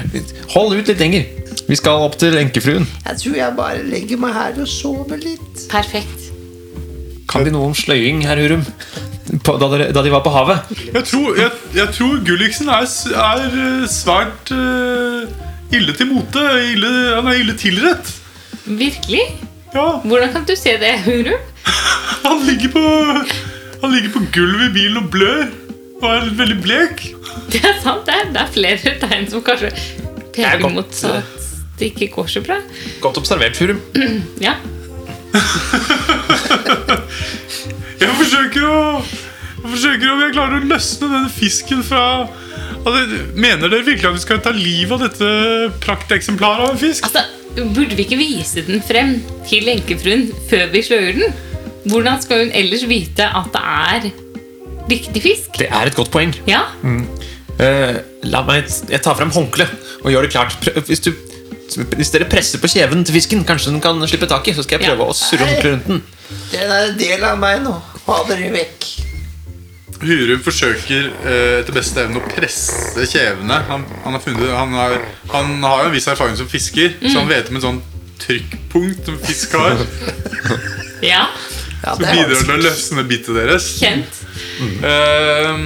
Hold 0.53 0.75
ut 0.77 0.89
litt 0.91 1.01
lenger. 1.01 1.25
Vi 1.69 1.77
skal 1.79 2.05
opp 2.05 2.17
til 2.21 2.37
enkefruen. 2.37 2.85
Jeg 3.07 3.21
tror 3.21 3.37
jeg 3.39 3.57
bare 3.57 3.85
legger 3.87 4.21
meg 4.21 4.35
her 4.35 4.59
og 4.61 4.69
sover 4.69 5.21
litt. 5.21 5.63
Perfekt. 5.71 6.29
Kan 7.29 7.47
de 7.47 7.53
noe 7.53 7.71
om 7.71 7.77
sløying, 7.77 8.21
herr 8.27 8.41
Hurum? 8.41 8.65
På, 9.45 9.55
da, 9.57 9.69
de, 9.71 9.87
da 9.95 10.03
de 10.05 10.11
var 10.13 10.21
på 10.25 10.33
havet? 10.33 10.73
Jeg 10.89 11.05
tror, 11.09 11.33
jeg, 11.39 11.49
jeg 11.77 11.89
tror 11.95 12.19
Gulliksen 12.27 12.69
er, 12.69 12.85
er 13.23 13.45
eh, 13.47 13.85
svært 13.89 14.53
eh, 14.53 15.42
ille 15.77 15.93
til 15.97 16.07
mote. 16.11 16.43
Ille, 16.73 16.89
han 17.17 17.27
er 17.29 17.33
ille 17.41 17.53
tilrett. 17.59 18.05
Virkelig? 18.65 19.23
Ja, 19.73 19.85
Hvordan 20.05 20.29
kan 20.33 20.43
du 20.45 20.53
se 20.57 20.71
det, 20.81 20.93
Hurum? 21.05 21.39
han 22.27 22.37
ligger 22.45 22.69
på 22.75 22.83
Han 23.81 23.91
ligger 23.95 24.09
på 24.13 24.19
gulvet 24.35 24.65
i 24.69 24.73
bilen 24.73 24.97
og 25.01 25.07
blør. 25.11 25.45
Og 26.01 26.09
er 26.11 26.29
veldig 26.37 26.59
blek. 26.63 26.95
Det 27.51 27.61
er 27.63 27.73
sant, 27.83 28.05
det 28.07 28.13
er, 28.13 28.25
det 28.35 28.41
er 28.41 28.47
flere 28.53 28.93
tegn 29.01 29.27
som 29.31 29.41
kanskje 29.45 29.67
er 29.71 29.75
peker 30.35 30.59
godt, 30.61 30.73
mot 30.75 31.03
at 31.09 31.23
det 31.79 31.85
ikke 31.91 32.07
går 32.15 32.27
så 32.29 32.41
bra. 32.43 32.55
Godt 33.01 33.17
observert, 33.21 33.57
Hurum. 33.59 33.79
Ja. 34.41 34.53
Jeg 38.03 38.11
forsøker 38.19 38.63
å 38.67 38.69
Jeg 39.63 39.69
forsøker 39.71 40.09
om 40.11 40.19
jeg 40.21 40.33
klarer 40.35 40.55
å 40.59 40.67
løsne 40.67 41.07
denne 41.07 41.29
fisken 41.31 41.79
fra 41.87 42.01
Mener 42.83 43.69
dere 43.71 43.85
virkelig 43.85 44.09
at 44.09 44.17
vi 44.17 44.21
skal 44.23 44.41
ta 44.43 44.51
livet 44.55 44.91
av 44.97 45.05
dette 45.05 45.29
prakteksemplaret 45.83 46.65
av 46.67 46.73
en 46.75 46.81
fisk? 46.81 47.05
Altså, 47.07 47.23
Burde 47.53 47.93
vi 47.95 48.01
ikke 48.07 48.17
vise 48.17 48.63
den 48.65 48.81
frem 48.81 49.11
til 49.47 49.67
enkefruen 49.69 50.23
før 50.49 50.71
vi 50.73 50.81
sløyer 50.83 51.19
den? 51.19 51.35
Hvordan 51.85 52.21
skal 52.23 52.45
hun 52.47 52.53
ellers 52.57 52.85
vite 52.89 53.27
at 53.29 53.51
det 53.53 53.61
er 53.61 54.07
riktig 54.89 55.21
fisk? 55.21 55.59
Det 55.61 55.67
er 55.69 55.91
et 55.91 55.95
godt 55.99 56.11
poeng. 56.13 56.33
Ja, 56.49 56.63
Eh, 57.61 57.99
la 58.25 58.39
meg 58.41 58.65
Jeg 58.89 58.97
tar 59.05 59.13
frem 59.13 59.29
håndkleet 59.29 59.69
og 60.01 60.09
gjør 60.09 60.23
det 60.25 60.31
klart. 60.33 60.55
Prøv- 60.59 60.87
Hvis, 60.87 60.99
du, 61.05 61.11
hvis 61.95 62.09
dere 62.09 62.25
presser 62.25 62.57
på 62.57 62.65
kjeven 62.67 63.05
til 63.05 63.13
fisken, 63.13 63.43
kanskje 63.45 63.69
den 63.69 63.79
kan 63.79 64.01
slippe 64.09 64.25
taket. 64.27 64.55
Så 64.57 64.63
skal 64.65 64.79
jeg 64.81 64.89
Ja. 64.89 64.95
prøve 64.95 65.11
å 65.11 65.13
surre 65.13 65.45
håndkleet 65.45 65.73
rundt 65.75 65.87
den. 65.87 66.01
Den 66.51 66.71
er 66.71 66.87
en 66.89 66.97
del 66.97 67.23
av 67.23 67.37
meg 67.37 67.61
nå. 67.61 67.75
Ha 68.07 68.23
dere 68.27 68.49
vekk. 68.51 69.12
Hurum 70.07 70.43
forsøker 70.43 71.09
eh, 71.23 71.59
etter 71.61 71.75
beste 71.75 72.03
evne 72.03 72.21
å 72.21 72.27
presse 72.31 73.07
kjevene. 73.09 73.59
Han, 73.69 73.85
han, 74.03 74.17
har 74.17 74.23
funnet, 74.23 74.51
han, 74.53 74.75
har, 74.77 74.97
han 75.33 75.55
har 75.63 75.83
jo 75.85 75.91
en 75.91 75.95
viss 75.95 76.09
erfaring 76.11 76.37
som 76.39 76.49
fisker, 76.49 76.95
så 77.03 77.17
han 77.21 77.31
vet 77.31 77.51
om 77.51 77.59
et 77.59 77.65
sånn 77.65 77.81
trykkpunkt 78.23 79.09
som 79.09 79.19
fisk 79.23 79.57
har. 79.59 79.83
ja, 81.13 81.25
Ja, 81.83 81.97
Som 81.99 82.05
bidrar 82.07 82.45
til 82.47 82.53
å 82.53 82.61
løsne 82.63 83.03
bittet 83.03 83.35
deres. 83.35 83.65
kjent. 83.81 84.21
Eh, 84.87 85.65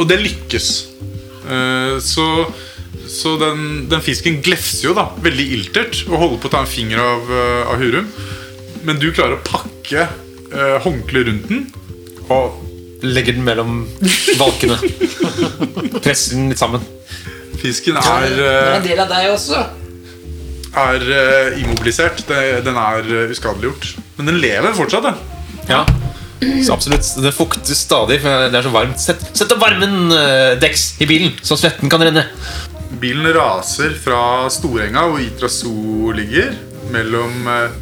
og 0.00 0.06
det 0.08 0.16
lykkes. 0.22 0.68
Eh, 1.44 1.98
så 2.00 2.28
så 3.08 3.34
den, 3.38 3.86
den 3.90 4.02
fisken 4.02 4.40
glefser 4.42 4.88
jo 4.88 4.94
da 4.96 5.08
veldig 5.22 5.44
iltert 5.58 6.00
og 6.08 6.16
holder 6.18 6.38
på 6.40 6.48
å 6.48 6.52
ta 6.54 6.62
en 6.64 6.70
finger 6.70 7.02
av, 7.02 7.30
eh, 7.30 7.72
av 7.72 7.82
Hurum. 7.82 8.08
Men 8.84 9.00
du 9.00 9.10
klarer 9.14 9.36
å 9.36 9.44
pakke 9.44 10.06
eh, 10.06 10.76
håndkleet 10.84 11.28
rundt 11.28 11.50
den. 11.50 11.66
Og 12.32 12.63
legger 13.04 13.36
den 13.36 13.46
mellom 13.46 13.84
valkene. 14.40 14.78
Presser 16.00 16.36
den 16.38 16.50
litt 16.52 16.60
sammen. 16.60 16.84
Fisken 17.60 17.96
Det 17.96 18.04
er, 18.04 18.26
er 18.28 18.44
eh, 18.48 18.76
en 18.78 18.84
del 18.84 19.04
av 19.04 19.12
deg 19.12 19.30
også. 19.32 19.60
er 20.84 21.06
eh, 21.18 21.60
immobilisert. 21.62 22.24
Det, 22.28 22.40
den 22.66 22.80
er 22.80 23.06
eh, 23.08 23.30
uskadeliggjort. 23.32 23.94
Men 24.18 24.32
den 24.32 24.42
lever 24.42 24.76
fortsatt. 24.76 25.08
det. 25.08 25.14
Ja, 25.70 25.84
så 26.64 26.74
absolutt. 26.74 27.06
Det 27.22 27.32
fukter 27.32 27.76
stadig, 27.76 28.20
for 28.22 28.48
det 28.52 28.58
er 28.58 28.66
så 28.66 28.72
varmt. 28.74 29.00
Sett, 29.00 29.22
sett 29.36 29.52
opp 29.54 29.62
varmen, 29.62 30.12
uh, 30.12 30.54
Dex, 30.60 30.90
i 31.00 31.08
bilen, 31.08 31.32
så 31.42 31.56
svetten 31.56 31.92
kan 31.92 32.02
renne. 32.04 32.26
Bilen 33.00 33.26
raser 33.34 33.94
fra 34.00 34.50
Storenga, 34.52 35.06
hvor 35.10 35.22
Itraso 35.22 36.12
ligger, 36.14 36.54
mellom 36.94 37.48
eh, 37.48 37.64
eh, 37.64 37.80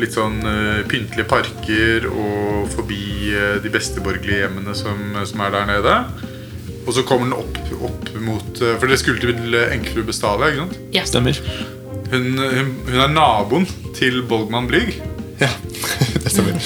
litt 0.00 0.14
sånn 0.14 0.38
eh, 0.46 0.82
pyntelige 0.88 1.26
parker 1.28 2.06
og 2.10 2.70
forbi 2.72 3.32
eh, 3.34 3.56
de 3.62 3.72
beste 3.72 4.02
borgerlige 4.04 4.44
hjemmene 4.44 4.74
som, 4.78 5.00
som 5.26 5.42
er 5.44 5.54
der 5.56 5.66
nede. 5.70 5.96
Og 6.86 6.94
så 6.96 7.04
kommer 7.06 7.28
den 7.28 7.36
opp, 7.36 7.58
opp 7.90 8.08
mot 8.24 8.62
eh, 8.62 8.76
For 8.80 8.88
dere 8.88 9.00
skulle 9.00 9.20
til 9.22 9.58
Enkefru 9.60 10.14
Stavia, 10.14 10.50
ikke 10.50 10.64
sant? 10.64 10.78
Ja. 10.96 11.04
Stemmer. 11.08 11.40
Hun, 12.10 12.32
hun, 12.38 12.72
hun 12.88 13.02
er 13.04 13.12
naboen 13.12 13.68
til 13.98 14.22
Bolgmann 14.26 14.66
Blyg. 14.70 14.96
Ja, 15.40 15.50
det 16.22 16.32
stemmer. 16.32 16.58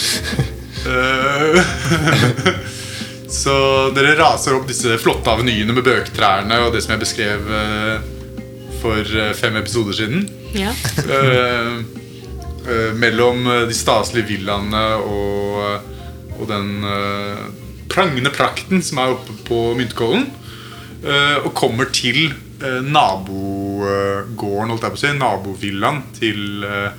Eh, 0.85 1.61
Så 3.35 3.55
dere 3.97 4.15
raser 4.19 4.55
opp 4.55 4.69
disse 4.71 4.95
flotte 5.03 5.33
avenyene 5.33 5.75
med 5.75 5.85
bøktrærne 5.87 6.61
og 6.63 6.75
det 6.75 6.85
som 6.85 6.95
jeg 6.95 7.03
beskrev 7.03 7.49
eh, 7.59 8.07
for 8.79 9.01
eh, 9.03 9.35
fem 9.37 9.59
episoder 9.59 9.97
siden. 9.97 10.29
Ja. 10.55 10.71
Eh, 12.67 12.73
eh, 12.73 12.95
mellom 12.95 13.47
eh, 13.47 13.67
de 13.69 13.75
staselige 13.75 14.27
villaene 14.35 14.85
og, 14.97 15.81
og 16.39 16.49
den 16.49 16.85
eh, 16.85 17.45
prangende 17.93 18.33
prakten 18.35 18.83
som 18.83 18.99
er 18.99 19.15
oppe 19.15 19.37
på 19.47 19.61
Myntkollen. 19.79 20.31
eh, 21.05 21.39
og 21.45 21.55
kommer 21.55 21.91
til 21.93 22.33
eh, 22.63 22.81
nabogården, 22.83 24.71
holdt 24.71 24.83
jeg 24.83 24.95
på 24.95 25.01
å 25.01 25.03
si, 25.03 25.13
nabovillaen 25.19 26.03
til 26.17 26.65
eh, 26.65 26.93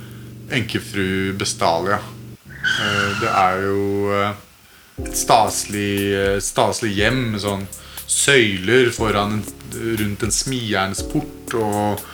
enkefru 0.53 1.33
Bestalia. 1.37 1.99
Eh, 1.99 3.09
det 3.21 3.31
er 3.31 3.63
jo 3.65 4.11
eh, 4.13 4.43
et 5.05 5.17
staselig, 5.17 5.95
eh, 6.13 6.37
staselig 6.39 6.93
hjem 6.95 7.23
med 7.33 7.43
sånn 7.43 7.65
søyler 8.05 8.91
foran 8.93 9.41
rundt 9.73 10.23
en 10.23 10.31
smijernsport 10.31 11.55
og 11.57 11.97
eh, 11.97 12.11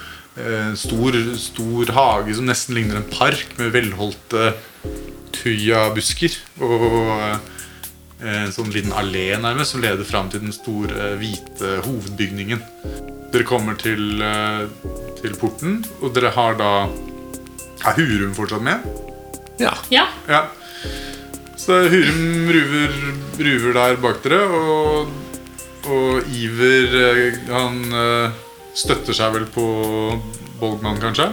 stor, 0.79 1.15
stor 1.35 1.89
hage 1.91 2.35
som 2.37 2.47
nesten 2.47 2.77
ligner 2.77 3.01
en 3.01 3.09
park 3.11 3.57
med 3.57 3.73
velholdte 3.73 4.53
tujabusker. 5.35 6.35
Og 6.63 6.85
eh, 8.21 8.41
en 8.45 8.53
sånn 8.53 8.71
liten 8.73 8.93
allé 8.93 9.31
nærmest 9.41 9.75
som 9.75 9.83
leder 9.83 10.07
fram 10.07 10.29
til 10.31 10.43
den 10.43 10.55
store, 10.55 11.15
hvite 11.21 11.79
hovedbygningen. 11.87 12.61
Dere 13.31 13.47
kommer 13.47 13.77
til, 13.79 14.21
eh, 14.21 14.67
til 15.21 15.37
porten, 15.39 15.81
og 16.01 16.13
dere 16.17 16.33
har 16.35 16.59
da 16.59 16.73
Er 17.81 17.95
Hurum 17.97 18.35
fortsatt 18.37 18.61
med? 18.61 18.83
Ja. 19.57 19.71
ja. 19.89 20.05
Ja. 20.29 20.43
Så 21.57 21.79
Hurum 21.89 22.45
ruver, 22.53 22.93
ruver 23.39 23.73
der 23.73 23.97
bak 24.03 24.21
dere, 24.21 24.43
og, 24.45 25.09
og 25.89 26.29
Iver 26.29 26.93
eh, 27.01 27.39
Han 27.49 27.81
eh, 27.89 28.37
støtter 28.77 29.15
seg 29.15 29.33
vel 29.35 29.47
på 29.51 29.65
Bolgmann, 30.61 30.99
kanskje? 31.01 31.31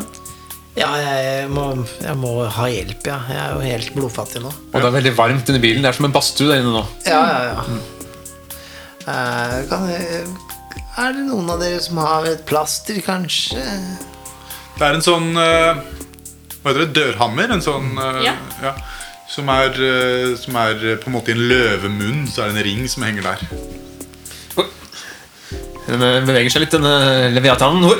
Ja, 0.78 0.92
jeg 1.02 1.48
må, 1.50 1.64
jeg 1.98 2.14
må 2.20 2.32
ha 2.54 2.66
hjelp, 2.70 3.06
ja. 3.08 3.18
Jeg 3.26 3.38
er 3.42 3.54
jo 3.56 3.62
helt 3.66 3.94
blodfattig 3.96 4.42
nå. 4.44 4.50
Og 4.70 4.76
det 4.76 4.86
er 4.86 4.94
veldig 4.94 5.14
varmt 5.18 5.50
inni 5.50 5.62
bilen. 5.62 5.82
Det 5.82 5.90
er 5.90 5.96
som 5.96 6.06
en 6.06 6.14
badstue 6.14 6.52
der 6.52 6.62
inne 6.62 6.74
nå. 6.76 6.84
Ja, 7.08 7.22
ja, 7.26 7.40
ja. 7.50 7.80
Eh, 9.08 9.56
kan 9.70 9.88
er 10.98 11.14
det 11.14 11.24
noen 11.28 11.48
av 11.50 11.62
dere 11.62 11.78
som 11.82 11.98
har 12.02 12.26
et 12.28 12.44
plaster, 12.46 12.98
kanskje? 13.06 13.62
Det 14.78 14.84
er 14.86 14.96
en 14.98 15.04
sånn 15.04 15.30
eh, 15.38 15.78
Hva 16.58 16.72
heter 16.72 16.82
det? 16.84 16.94
Dørhammer? 16.96 17.54
En 17.54 17.64
sånn 17.64 17.92
eh, 17.94 18.30
Ja. 18.62 18.74
Som 19.28 19.50
er, 19.52 19.74
som 20.40 20.56
er 20.56 20.78
på 21.02 21.10
en 21.10 21.14
måte 21.14 21.30
i 21.30 21.34
en 21.36 21.42
løvemunn, 21.50 22.22
så 22.32 22.46
er 22.46 22.48
det 22.48 22.56
en 22.56 22.64
ring 22.64 22.86
som 22.88 23.04
henger 23.04 23.26
der. 23.26 23.42
Den 25.88 26.26
beveger 26.28 26.52
seg 26.52 26.66
litt, 26.66 26.74
denne 26.76 27.32
leviatanen. 27.34 27.88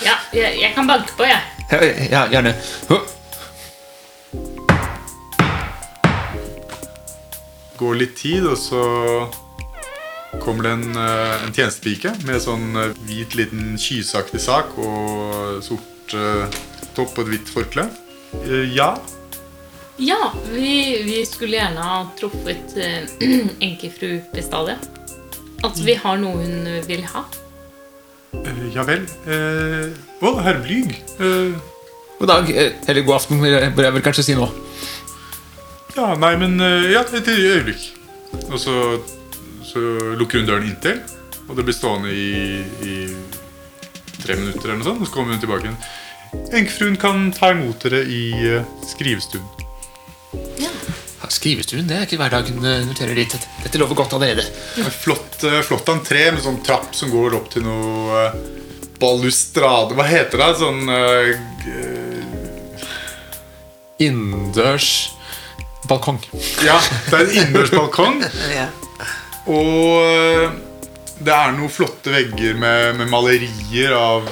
Ja 0.00 0.14
jeg, 0.32 0.60
jeg 0.60 0.74
kan 0.76 0.88
banke 0.88 1.14
på, 1.18 1.26
jeg. 1.26 1.40
Ja, 1.70 1.78
ja, 2.10 2.22
gjerne. 2.30 2.54
Går 7.80 7.96
litt 7.98 8.16
tid, 8.20 8.46
og 8.46 8.58
så 8.60 8.82
kommer 10.40 10.68
det 10.68 10.74
en, 10.76 10.90
eh, 10.94 11.46
en 11.46 11.54
tjenestepike 11.54 12.14
med 12.28 12.42
sånn 12.42 12.76
eh, 12.78 12.92
hvit 13.08 13.34
liten 13.38 13.74
kysaktig 13.80 14.40
sak 14.44 14.76
og 14.78 15.58
sort 15.64 16.14
uh, 16.14 16.46
topp 16.94 17.18
og 17.18 17.24
et 17.26 17.32
hvitt 17.34 17.50
forkle. 17.50 17.88
Uh, 18.46 18.64
ja. 18.70 18.92
Ja, 20.00 20.30
vi, 20.52 21.02
vi 21.04 21.18
skulle 21.28 21.58
gjerne 21.58 21.90
ha 21.90 22.00
truffet 22.20 22.76
uh, 22.78 23.52
enkefru 23.58 24.20
Bestalia. 24.32 24.78
At 25.66 25.76
vi 25.84 25.94
har 25.98 26.18
noe 26.20 26.40
hun 26.40 26.68
vil 26.88 27.04
ha? 27.12 27.24
Uh, 28.34 28.64
ja 28.74 28.84
vel. 28.86 29.04
Eh, 29.26 29.90
Å, 30.22 30.32
herr 30.44 30.60
Blyg. 30.64 30.94
Uh. 31.20 31.58
God 32.20 32.28
dag, 32.28 32.50
eh, 32.52 32.74
eller 32.88 33.04
god 33.06 33.16
aften, 33.16 33.40
bør 33.40 33.86
jeg 33.86 33.94
vel 33.96 34.04
kanskje 34.04 34.26
si 34.26 34.34
nå. 34.36 34.48
ja, 35.96 36.12
nei, 36.20 36.34
men 36.36 36.60
eh, 36.60 36.90
Ja, 36.92 37.00
et 37.00 37.28
øyeblikk. 37.28 37.86
Og 38.50 38.58
så, 38.60 38.74
så 39.64 39.80
lukker 40.20 40.38
hun 40.42 40.46
døren 40.48 40.68
inntil, 40.68 41.00
og 41.48 41.56
det 41.56 41.64
blir 41.64 41.74
stående 41.74 42.12
i, 42.12 42.60
i 42.84 42.96
tre 44.20 44.36
minutter 44.36 44.68
eller 44.68 44.82
noe 44.82 44.88
sånt, 44.90 45.00
og 45.00 45.08
så 45.08 45.14
kommer 45.16 45.32
hun 45.34 45.40
tilbake 45.42 45.66
igjen. 45.70 45.80
Enkefruen 46.60 47.00
kan 47.00 47.30
ta 47.34 47.50
imot 47.54 47.82
dere 47.88 48.04
i 48.04 48.22
eh, 48.52 48.68
skrivestuen. 48.86 49.48
Skrivestuen, 51.40 51.86
det 51.88 51.96
er 51.96 52.02
ikke 52.04 52.18
hverdagen 52.20 52.58
dag 52.60 52.82
eh, 52.82 52.82
noterer 52.84 53.16
dit. 53.16 53.32
Dette 53.64 53.78
lover 53.80 53.96
godt 53.96 54.12
allerede. 54.12 54.42
Flott, 54.92 55.38
eh, 55.48 55.62
flott 55.64 55.88
entré 55.88 56.26
med 56.34 56.42
sånn 56.44 56.58
trapp 56.60 56.92
som 56.96 57.08
går 57.08 57.32
opp 57.38 57.46
til 57.54 57.62
noe 57.64 58.26
eh, 58.26 58.34
balustrade 59.00 59.96
Hva 59.96 60.04
heter 60.04 60.36
det? 60.36 60.48
Sånn 60.60 60.82
uh, 60.84 61.32
Innendørs 64.04 64.88
balkong. 65.88 66.18
Ja, 66.60 66.76
det 67.06 67.14
er 67.16 67.24
en 67.24 67.32
innendørs 67.38 67.72
balkong. 67.72 68.20
Ja. 68.58 68.66
Og 69.48 69.96
det 71.24 71.32
er 71.32 71.54
noen 71.56 71.72
flotte 71.72 72.12
vegger 72.12 72.60
med, 72.60 72.98
med 72.98 73.08
malerier 73.08 73.96
av 73.96 74.28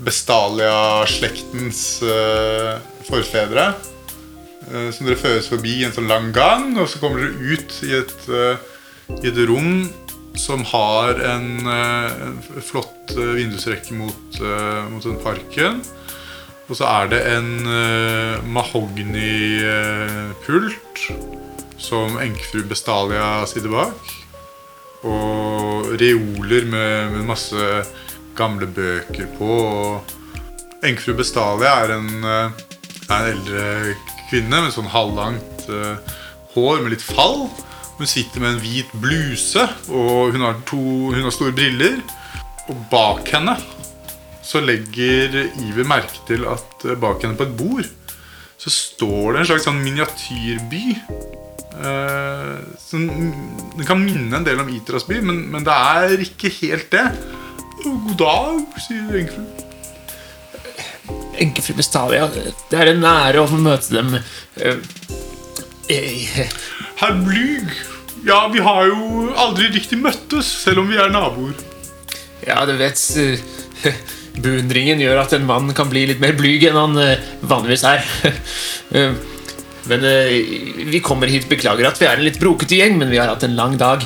Bestalia-slektens 0.00 1.82
uh, 2.08 2.80
forfedre. 3.04 3.68
Eh, 4.72 4.88
Som 4.94 5.06
dere 5.06 5.18
føres 5.20 5.48
forbi 5.50 5.74
en 5.84 5.92
sånn 5.94 6.08
lang 6.10 6.28
gang, 6.36 6.64
og 6.80 6.86
så 6.90 6.96
kommer 7.02 7.18
dere 7.22 7.36
ut 7.54 7.70
i 7.86 7.88
et, 8.00 8.18
eh, 8.28 8.56
i 9.22 9.24
et 9.30 9.40
rom 9.48 9.72
som 10.36 10.60
har 10.68 11.10
en, 11.24 11.48
eh, 11.66 12.08
en 12.26 12.36
flott 12.60 13.08
vindusrekke 13.16 13.92
mot, 13.96 14.40
mot 14.90 15.02
den 15.02 15.18
parken. 15.22 15.82
Og 16.68 16.76
så 16.76 16.84
er 16.90 17.06
det 17.08 17.26
en 17.30 17.66
mahogni-pult 18.50 20.98
som 21.78 22.18
enkefru 22.18 22.62
Bestalia 22.68 23.46
sitter 23.46 23.68
bak. 23.70 23.96
Og 25.06 25.86
reoler 26.02 26.64
med, 26.66 27.12
med 27.14 27.26
masse 27.30 27.86
gamle 28.36 28.66
bøker 28.66 29.26
på. 29.38 29.46
Og 29.46 30.02
enkefru 30.84 31.14
Bestalia 31.22 31.70
er 31.84 31.90
en, 32.00 32.10
er 32.26 32.50
en 33.14 33.30
eldre 33.30 33.94
kvinne 34.30 34.62
med 34.64 34.74
sånn 34.74 34.90
halvlangt 34.90 35.66
uh, 35.70 35.96
hår 36.54 36.82
med 36.82 36.94
litt 36.96 37.04
fall. 37.04 37.46
Hun 37.96 38.10
sitter 38.10 38.42
med 38.42 38.54
en 38.54 38.62
hvit 38.62 38.90
bluse, 39.00 39.62
og 39.88 40.34
hun 40.34 40.44
har, 40.44 40.58
to, 40.68 40.80
hun 41.14 41.24
har 41.24 41.34
store 41.34 41.54
briller. 41.56 42.00
Og 42.66 42.80
bak 42.90 43.28
henne 43.32 43.56
så 44.46 44.60
legger 44.62 45.38
Iver 45.62 45.86
merke 45.88 46.20
til 46.28 46.44
at 46.46 46.84
eh, 46.86 46.98
bak 46.98 47.22
henne 47.24 47.38
på 47.38 47.46
et 47.46 47.56
bord 47.58 47.86
så 48.56 48.72
står 48.72 49.34
det 49.34 49.40
en 49.40 49.48
slags 49.50 49.66
sånn 49.68 49.82
miniatyrby. 49.84 50.84
Uh, 51.76 52.56
som, 52.80 53.02
den 53.76 53.84
kan 53.84 54.00
minne 54.00 54.38
en 54.38 54.46
del 54.46 54.62
om 54.62 54.70
Itras 54.72 55.04
by, 55.04 55.20
men, 55.20 55.42
men 55.52 55.66
det 55.66 55.76
er 55.76 56.24
ikke 56.24 56.50
helt 56.62 56.88
det. 56.94 57.04
God 57.84 58.14
dag, 58.22 58.80
sier 58.86 59.20
enkefruen. 59.20 59.65
Enkefru 61.42 61.76
Bestalia, 61.76 62.26
det 62.70 62.78
er 62.78 62.92
en 62.92 63.04
ære 63.06 63.42
å 63.42 63.48
få 63.50 63.58
møte 63.60 63.92
dem. 63.94 64.16
Eh, 64.56 64.80
eh, 65.92 66.40
Herr 67.00 67.16
Blyg, 67.24 67.70
ja, 68.26 68.40
vi 68.52 68.62
har 68.64 68.88
jo 68.88 69.28
aldri 69.38 69.70
riktig 69.74 69.98
møttes, 70.02 70.48
selv 70.64 70.82
om 70.82 70.90
vi 70.90 70.98
er 71.00 71.12
naboer. 71.12 71.54
Ja, 72.46 72.62
du 72.68 72.74
vet 72.78 73.00
Beundringen 74.44 75.00
gjør 75.00 75.22
at 75.22 75.32
en 75.36 75.46
mann 75.48 75.72
kan 75.76 75.88
bli 75.88 76.04
litt 76.10 76.20
mer 76.20 76.36
blyg 76.36 76.66
enn 76.68 76.76
han 76.78 77.00
eh, 77.00 77.24
vanligvis 77.48 77.86
er. 77.88 78.04
Men 79.86 80.02
vi 80.90 80.98
kommer 80.98 81.30
hit, 81.30 81.44
beklager 81.46 81.86
at 81.86 82.00
vi 82.00 82.08
er 82.08 82.18
en 82.18 82.26
litt 82.26 82.40
brokete 82.42 82.74
gjeng, 82.74 82.96
men 82.98 83.06
vi 83.12 83.20
har 83.20 83.28
hatt 83.30 83.44
en 83.46 83.54
lang 83.54 83.76
dag. 83.78 84.02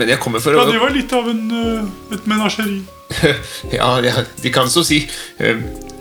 Men 0.00 0.08
jeg 0.14 0.20
kommer 0.22 0.40
for 0.42 0.56
Ja, 0.56 0.64
å 0.64 0.72
det 0.72 0.80
var 0.80 0.94
litt 0.94 1.12
av 1.16 1.28
en, 1.28 1.44
eh, 1.52 2.16
et 2.16 2.26
menasjeri. 2.30 2.80
Ja, 3.76 3.90
ja, 4.04 4.24
de 4.40 4.52
kan 4.54 4.70
så 4.72 4.84
si. 4.86 5.02
Eh, 5.38 5.60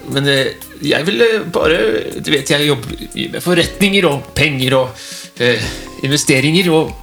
Men 0.09 0.27
eh, 0.31 0.53
jeg 0.81 1.05
vil 1.09 1.21
eh, 1.25 1.43
bare 1.53 1.77
Du 2.23 2.31
vet, 2.31 2.49
jeg 2.49 2.69
jobber 2.69 2.95
med 3.35 3.43
forretninger 3.43 4.07
og 4.09 4.31
penger 4.37 4.77
og 4.79 5.03
eh, 5.43 5.61
investeringer, 6.07 6.71
og 6.73 6.95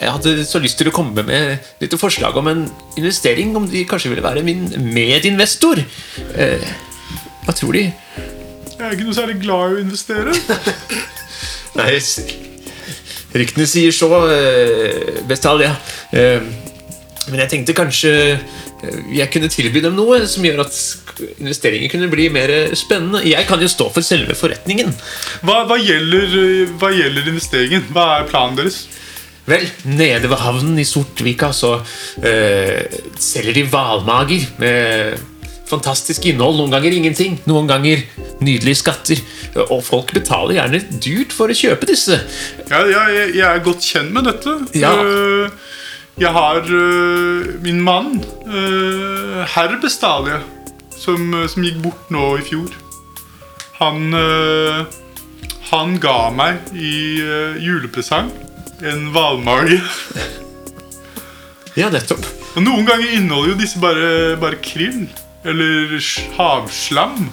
jeg 0.00 0.10
hadde 0.10 0.32
så 0.46 0.58
lyst 0.62 0.78
til 0.80 0.90
å 0.90 0.94
komme 0.94 1.22
med 1.26 1.66
litt 1.80 1.94
forslag 1.98 2.36
om 2.36 2.48
en 2.50 2.64
investering, 2.98 3.52
om 3.56 3.66
de 3.70 3.84
kanskje 3.88 4.10
ville 4.12 4.24
være 4.24 4.42
min 4.46 4.66
medinvestor. 4.94 5.80
Eh, 6.34 6.72
Hva 7.44 7.54
tror 7.56 7.76
de? 7.76 7.84
Jeg 8.74 8.82
er 8.82 8.96
ikke 8.96 9.06
noe 9.06 9.16
særlig 9.16 9.38
glad 9.42 9.70
i 9.70 9.76
å 9.78 9.84
investere. 9.84 10.34
Nei, 11.78 11.92
ryktene 13.34 13.66
sier 13.68 13.94
så, 13.94 14.10
eh, 14.30 15.22
Bestalia. 15.28 15.76
Eh, 16.12 16.40
Men 17.24 17.40
jeg 17.40 17.48
tenkte 17.54 17.72
kanskje 17.72 18.10
eh, 18.36 18.98
jeg 19.16 19.30
kunne 19.32 19.48
tilby 19.48 19.80
dem 19.80 19.94
noe 19.96 20.26
som 20.28 20.44
gjør 20.44 20.66
at 20.66 20.76
investeringer 21.40 21.88
kunne 21.88 22.10
bli 22.12 22.26
mer 22.28 22.74
spennende. 22.76 23.22
Jeg 23.24 23.46
kan 23.48 23.62
jo 23.62 23.68
stå 23.70 23.86
for 23.94 24.04
selve 24.04 24.36
forretningen. 24.36 24.92
Hva, 25.40 25.62
hva, 25.64 25.78
gjelder, 25.80 26.68
hva 26.76 26.90
gjelder 26.92 27.30
investeringen? 27.32 27.86
Hva 27.94 28.18
er 28.18 28.28
planen 28.28 28.58
deres? 28.60 28.82
Vel, 29.48 29.66
nede 29.84 30.28
ved 30.28 30.40
havnen 30.40 30.78
i 30.80 30.86
Sortvika 30.88 31.50
så 31.52 31.74
eh, 32.24 32.84
selger 33.20 33.56
de 33.56 33.66
hvalmager 33.68 34.46
med 34.60 35.20
fantastisk 35.74 36.24
innhold. 36.30 36.56
Noen 36.62 36.72
ganger 36.74 36.96
ingenting, 36.96 37.36
noen 37.50 37.68
ganger 37.70 38.02
nydelige 38.44 38.80
skatter. 38.80 39.20
Og 39.68 39.80
folk 39.86 40.14
betaler 40.16 40.58
gjerne 40.58 40.80
dyrt 41.04 41.34
for 41.36 41.52
å 41.52 41.56
kjøpe 41.58 41.90
disse. 41.90 42.18
Ja, 42.70 42.82
jeg, 42.88 43.34
jeg 43.36 43.46
er 43.50 43.62
godt 43.66 43.84
kjent 43.84 44.14
med 44.16 44.30
dette. 44.30 44.58
Ja. 44.78 44.94
Eh, 45.04 45.62
Jeg 46.14 46.30
har 46.30 46.60
eh, 46.62 47.46
min 47.64 47.80
mann, 47.82 48.20
uh, 48.46 49.40
herr 49.50 49.72
Bestalia, 49.82 50.36
som, 50.94 51.24
eh, 51.34 51.48
som 51.50 51.64
gikk 51.66 51.80
bort 51.82 52.12
nå 52.14 52.28
i 52.38 52.44
fjor. 52.46 52.70
Han, 53.80 54.14
eh, 54.14 54.84
han 55.72 55.96
ga 55.98 56.30
meg 56.30 56.70
i 56.70 56.92
eh, 57.18 57.58
julepresang 57.66 58.30
en 58.86 59.08
hvalmage. 59.10 59.80
Ja, 61.74 61.90
nettopp. 61.90 62.22
Og 62.54 62.62
Noen 62.62 62.86
ganger 62.86 63.10
inneholder 63.16 63.50
jo 63.50 63.58
disse 63.58 63.82
bare, 63.82 64.36
bare 64.38 64.60
krill 64.62 65.08
eller 65.44 65.96
havslam. 66.38 67.28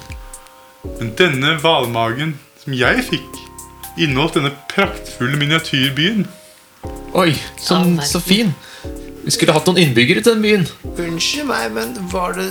Men 0.99 1.13
denne 1.17 1.55
hvalmagen 1.61 2.35
som 2.61 2.75
jeg 2.77 3.05
fikk, 3.07 3.39
inneholdt 3.97 4.37
denne 4.37 4.53
praktfulle 4.71 5.37
miniatyrbyen. 5.39 6.25
Oi, 7.17 7.31
så, 7.59 7.79
så 8.07 8.21
fin. 8.23 8.53
Vi 9.21 9.33
skulle 9.33 9.53
hatt 9.53 9.67
noen 9.69 9.81
innbyggere 9.81 10.23
til 10.23 10.35
den 10.35 10.45
byen. 10.45 10.67
Unnskyld 10.95 11.47
meg, 11.49 11.71
men 11.75 11.95
var 12.11 12.35
det, 12.37 12.49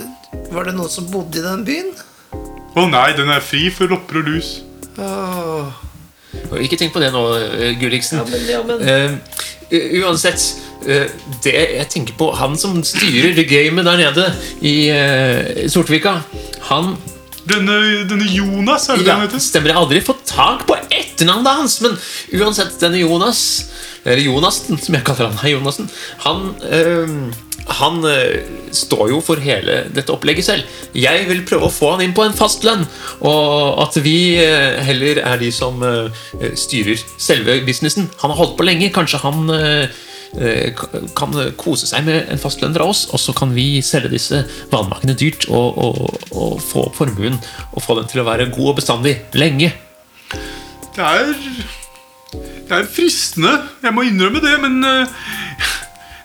var 0.55 0.69
det 0.69 0.77
noen 0.77 0.93
som 0.93 1.09
bodde 1.11 1.41
i 1.41 1.45
den 1.45 1.65
byen? 1.67 1.93
Å 2.79 2.87
nei, 2.87 3.09
den 3.19 3.33
er 3.35 3.43
fri 3.43 3.67
for 3.75 3.91
lopper 3.91 4.21
og 4.21 4.29
lus. 4.31 4.51
Åh. 5.01 5.87
Ikke 6.63 6.79
tenk 6.79 6.95
på 6.95 7.03
det 7.03 7.11
nå, 7.15 7.23
eh, 7.39 7.73
Gulliksen. 7.81 8.21
Ja, 8.21 8.27
men, 8.31 8.45
ja, 8.47 8.61
men. 8.67 8.85
Uh, 9.71 10.05
uansett, 10.05 10.45
det 11.45 11.53
jeg 11.55 11.87
tenker 11.93 12.17
på 12.17 12.31
Han 12.39 12.57
som 12.59 12.79
styrer 12.87 13.35
det 13.37 13.47
gamet 13.51 13.85
der 13.85 14.01
nede 14.01 14.27
i 14.65 14.75
eh, 14.95 15.67
Sortvika, 15.69 16.21
han 16.71 16.95
Denne, 17.51 18.05
denne 18.07 18.29
Jonas, 18.31 18.89
er 18.89 19.01
det 19.01 19.07
det 19.07 19.11
ja, 19.11 19.17
han 19.19 19.27
heter? 19.27 19.43
Stemmer, 19.43 19.73
jeg 19.73 19.77
har 19.79 19.87
aldri 19.87 20.01
fått 20.05 20.25
tak 20.29 20.67
på 20.69 20.77
etternavnet 20.93 21.63
hans, 21.63 21.79
men 21.83 21.97
uansett, 22.37 22.77
denne 22.83 23.01
Jonas 23.01 23.41
Eller 24.05 24.23
Jonassen, 24.23 24.79
som 24.79 24.97
jeg 24.97 25.05
kaller 25.09 25.31
han. 25.31 25.41
her, 25.43 25.55
Jonassen. 25.57 25.91
Han 26.27 26.53
øh, 26.65 27.33
han 27.71 28.05
øh, 28.05 28.41
står 28.73 29.09
jo 29.09 29.21
for 29.23 29.41
hele 29.43 29.85
dette 29.95 30.11
opplegget 30.11 30.45
selv. 30.45 30.63
Jeg 30.95 31.27
vil 31.29 31.45
prøve 31.47 31.69
å 31.69 31.73
få 31.73 31.93
han 31.95 32.05
inn 32.05 32.15
på 32.17 32.25
en 32.27 32.37
fast 32.37 32.65
lønn, 32.67 32.87
og 33.21 33.83
at 33.85 33.99
vi 34.03 34.41
øh, 34.43 34.81
heller 34.87 35.21
er 35.23 35.39
de 35.39 35.53
som 35.55 35.83
eh, 35.87 36.11
styrer 36.59 36.99
selve 37.21 37.61
businessen. 37.67 38.11
Han 38.23 38.33
har 38.33 38.41
holdt 38.41 38.57
på 38.59 38.67
lenge. 38.67 38.91
Kanskje 38.95 39.23
han 39.23 39.53
eh, 39.55 39.85
eh, 39.85 40.01
kan 41.19 41.35
kose 41.59 41.89
seg 41.91 42.05
med 42.07 42.29
en 42.31 42.39
fastlønner 42.39 42.85
av 42.85 42.91
fra 42.91 42.91
oss, 42.91 43.07
og 43.13 43.21
så 43.21 43.35
kan 43.37 43.53
vi 43.55 43.83
selge 43.83 44.11
disse 44.15 44.45
vanmakene 44.73 45.17
dyrt 45.19 45.47
og, 45.49 45.79
og, 45.79 46.25
og 46.33 46.61
få 46.63 46.87
opp 46.89 46.97
formuen 46.97 47.39
og 47.75 47.83
få 47.85 47.99
den 47.99 48.09
til 48.09 48.23
å 48.23 48.29
være 48.29 48.51
god 48.55 48.73
og 48.73 48.81
bestandig 48.81 49.19
lenge. 49.35 49.73
Det 50.95 51.05
er 51.05 51.35
Det 52.31 52.77
er 52.77 52.87
fristende, 52.87 53.51
jeg 53.83 53.93
må 53.95 54.03
innrømme 54.07 54.41
det, 54.41 54.57
men 54.63 54.85
eh, 54.85 55.07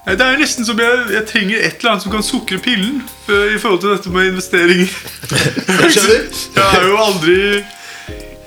Det 0.06 0.22
er 0.22 0.38
nesten 0.38 0.66
som 0.66 0.78
jeg, 0.78 1.06
jeg 1.10 1.26
trenger 1.26 1.58
et 1.58 1.80
eller 1.80 1.92
annet 1.92 2.04
som 2.04 2.12
kan 2.14 2.24
sukre 2.24 2.60
pillen 2.62 3.02
eh, 3.30 3.56
i 3.56 3.60
forhold 3.60 3.82
til 3.82 3.96
dette 3.96 4.10
med 4.14 4.30
investeringer. 4.30 4.92
Jeg 6.56 6.62
er 6.62 6.88
jo 6.92 7.00
aldri 7.02 7.40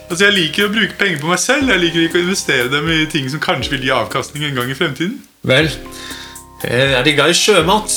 Altså 0.08 0.24
Jeg 0.24 0.32
liker 0.38 0.64
å 0.64 0.72
bruke 0.72 0.94
penger 0.96 1.18
på 1.20 1.28
meg 1.28 1.40
selv. 1.42 1.68
Jeg 1.68 1.82
liker 1.82 2.06
ikke 2.06 2.16
å 2.16 2.22
investere 2.22 2.70
dem 2.72 2.86
i 2.88 3.02
ting 3.12 3.26
som 3.28 3.42
kanskje 3.44 3.74
vil 3.74 3.82
gi 3.84 3.90
avkastning 3.92 4.46
en 4.46 4.56
gang 4.56 4.70
i 4.72 4.76
fremtiden. 4.78 5.18
Vel, 5.48 5.70
Eh, 6.64 6.90
Er 6.98 7.04
de 7.06 7.12
glad 7.14 7.30
i 7.30 7.34
sjømat? 7.38 7.92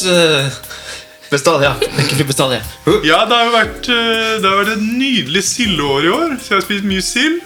Bestandig, 1.31 1.63
ja. 1.65 1.71
Enkefru 1.97 2.27
Bestalia. 2.29 2.59
Ja, 3.07 3.23
det 3.25 3.33
har 3.33 3.45
jo 3.47 3.53
vært, 3.55 3.87
eh, 3.89 4.35
det 4.43 4.45
har 4.45 4.59
vært 4.59 4.73
et 4.75 4.83
nydelig 4.83 5.41
sildeår 5.47 6.05
i 6.05 6.11
år, 6.13 6.35
så 6.37 6.51
jeg 6.51 6.57
har 6.59 6.65
spist 6.67 6.85
mye 6.85 7.01
sild. 7.01 7.39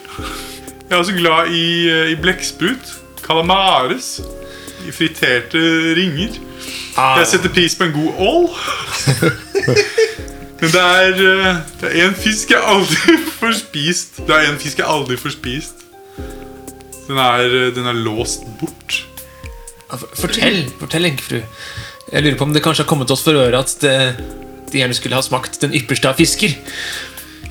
Jeg 0.90 0.92
er 0.92 0.98
også 1.00 1.16
glad 1.16 1.54
i, 1.56 1.88
eh, 1.88 2.12
i 2.12 2.16
blekksprut, 2.20 2.92
calamares, 3.24 4.20
i 4.86 4.92
friterte 4.92 5.62
ringer. 5.96 6.36
Jeg 6.98 7.28
setter 7.28 7.50
pris 7.50 7.76
på 7.76 7.86
en 7.88 7.94
god 7.96 8.14
ål. 8.20 8.50
Men 10.60 10.72
det 10.72 10.82
er, 10.82 11.12
det 11.82 11.96
er 11.96 12.08
en 12.10 12.16
fisk 12.16 12.52
jeg 12.52 12.60
aldri 12.64 13.18
får 13.40 13.54
spist. 13.64 14.18
Det 14.28 14.36
er 14.36 14.52
en 14.52 14.60
fisk 14.60 14.78
jeg 14.84 14.88
aldri 14.88 15.16
får 15.18 15.32
spist. 15.40 15.86
Den 17.08 17.18
er, 17.18 17.72
den 17.72 17.86
er 17.88 17.94
låst 17.94 18.44
bort. 18.60 19.05
Fortell, 19.90 20.66
fortell, 20.80 21.06
enkefru. 21.12 21.42
Jeg 22.12 22.24
lurer 22.24 22.38
på 22.40 22.48
om 22.48 22.54
det 22.56 22.64
kanskje 22.66 22.84
har 22.84 22.90
kommet 22.90 23.12
oss 23.14 23.24
for 23.26 23.38
øre 23.38 23.60
at 23.62 23.74
det, 23.82 23.98
de 24.72 24.82
gjerne 24.82 24.98
skulle 24.98 25.18
ha 25.18 25.26
smakt 25.26 25.60
den 25.62 25.76
ypperste 25.78 26.10
av 26.10 26.18
fisker. 26.18 26.56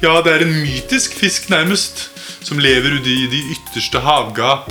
Ja, 0.02 0.18
det 0.24 0.32
er 0.32 0.44
en 0.44 0.56
mytisk 0.58 1.14
fisk 1.16 1.46
nærmest 1.48 2.08
Som 2.44 2.58
lever 2.60 2.98
ute 2.98 3.08
i 3.08 3.28
de 3.30 3.38
ytterste 3.54 4.02
havgap. 4.04 4.66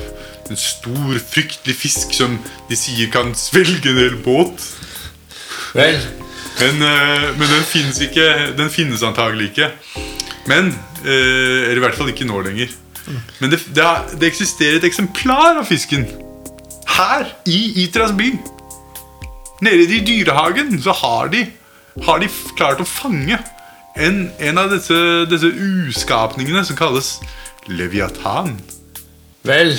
En 0.51 0.59
stor, 0.59 1.15
fryktelig 1.31 1.73
fisk 1.79 2.13
Som 2.13 2.35
de 2.69 2.77
sier 2.77 3.09
kan 3.09 3.31
svelge 3.39 3.89
en 3.89 3.97
hel 3.97 4.19
båt. 4.21 4.67
Vel, 5.73 5.97
Men, 6.59 6.83
eh, 6.85 7.29
men 7.39 7.47
den 7.49 7.63
finnes 7.65 8.01
ikke 8.03 8.27
Den 8.59 8.69
finnes 8.69 9.01
antagelig 9.01 9.53
ikke. 9.53 9.71
Men 10.45 10.75
eh, 11.05 11.71
Eller 11.71 11.79
i 11.79 11.85
hvert 11.87 11.97
fall 11.97 12.11
ikke 12.11 12.27
nå 12.29 12.43
lenger. 12.45 12.75
Men 13.39 13.49
det, 13.51 13.63
det, 13.73 13.87
det 14.19 14.29
eksisterer 14.29 14.77
et 14.77 14.85
eksemplar 14.87 15.57
av 15.57 15.65
fisken 15.67 16.05
Her 16.87 17.29
i 17.49 17.59
Itras 17.85 18.13
by 18.17 18.33
Nede 19.63 19.87
i 19.87 20.03
dyrehagen 20.03 20.75
Så 20.81 20.91
har 21.03 21.31
de 21.33 21.45
Har 22.03 22.19
de 22.19 22.29
klart 22.57 22.81
å 22.81 22.87
fange 22.89 23.39
en, 23.93 24.31
en 24.41 24.57
av 24.57 24.71
disse, 24.73 24.95
disse 25.29 25.51
uskapningene 25.53 26.63
Som 26.65 26.79
kalles 26.79 27.19
Leviathan 27.69 28.55
vel. 29.43 29.75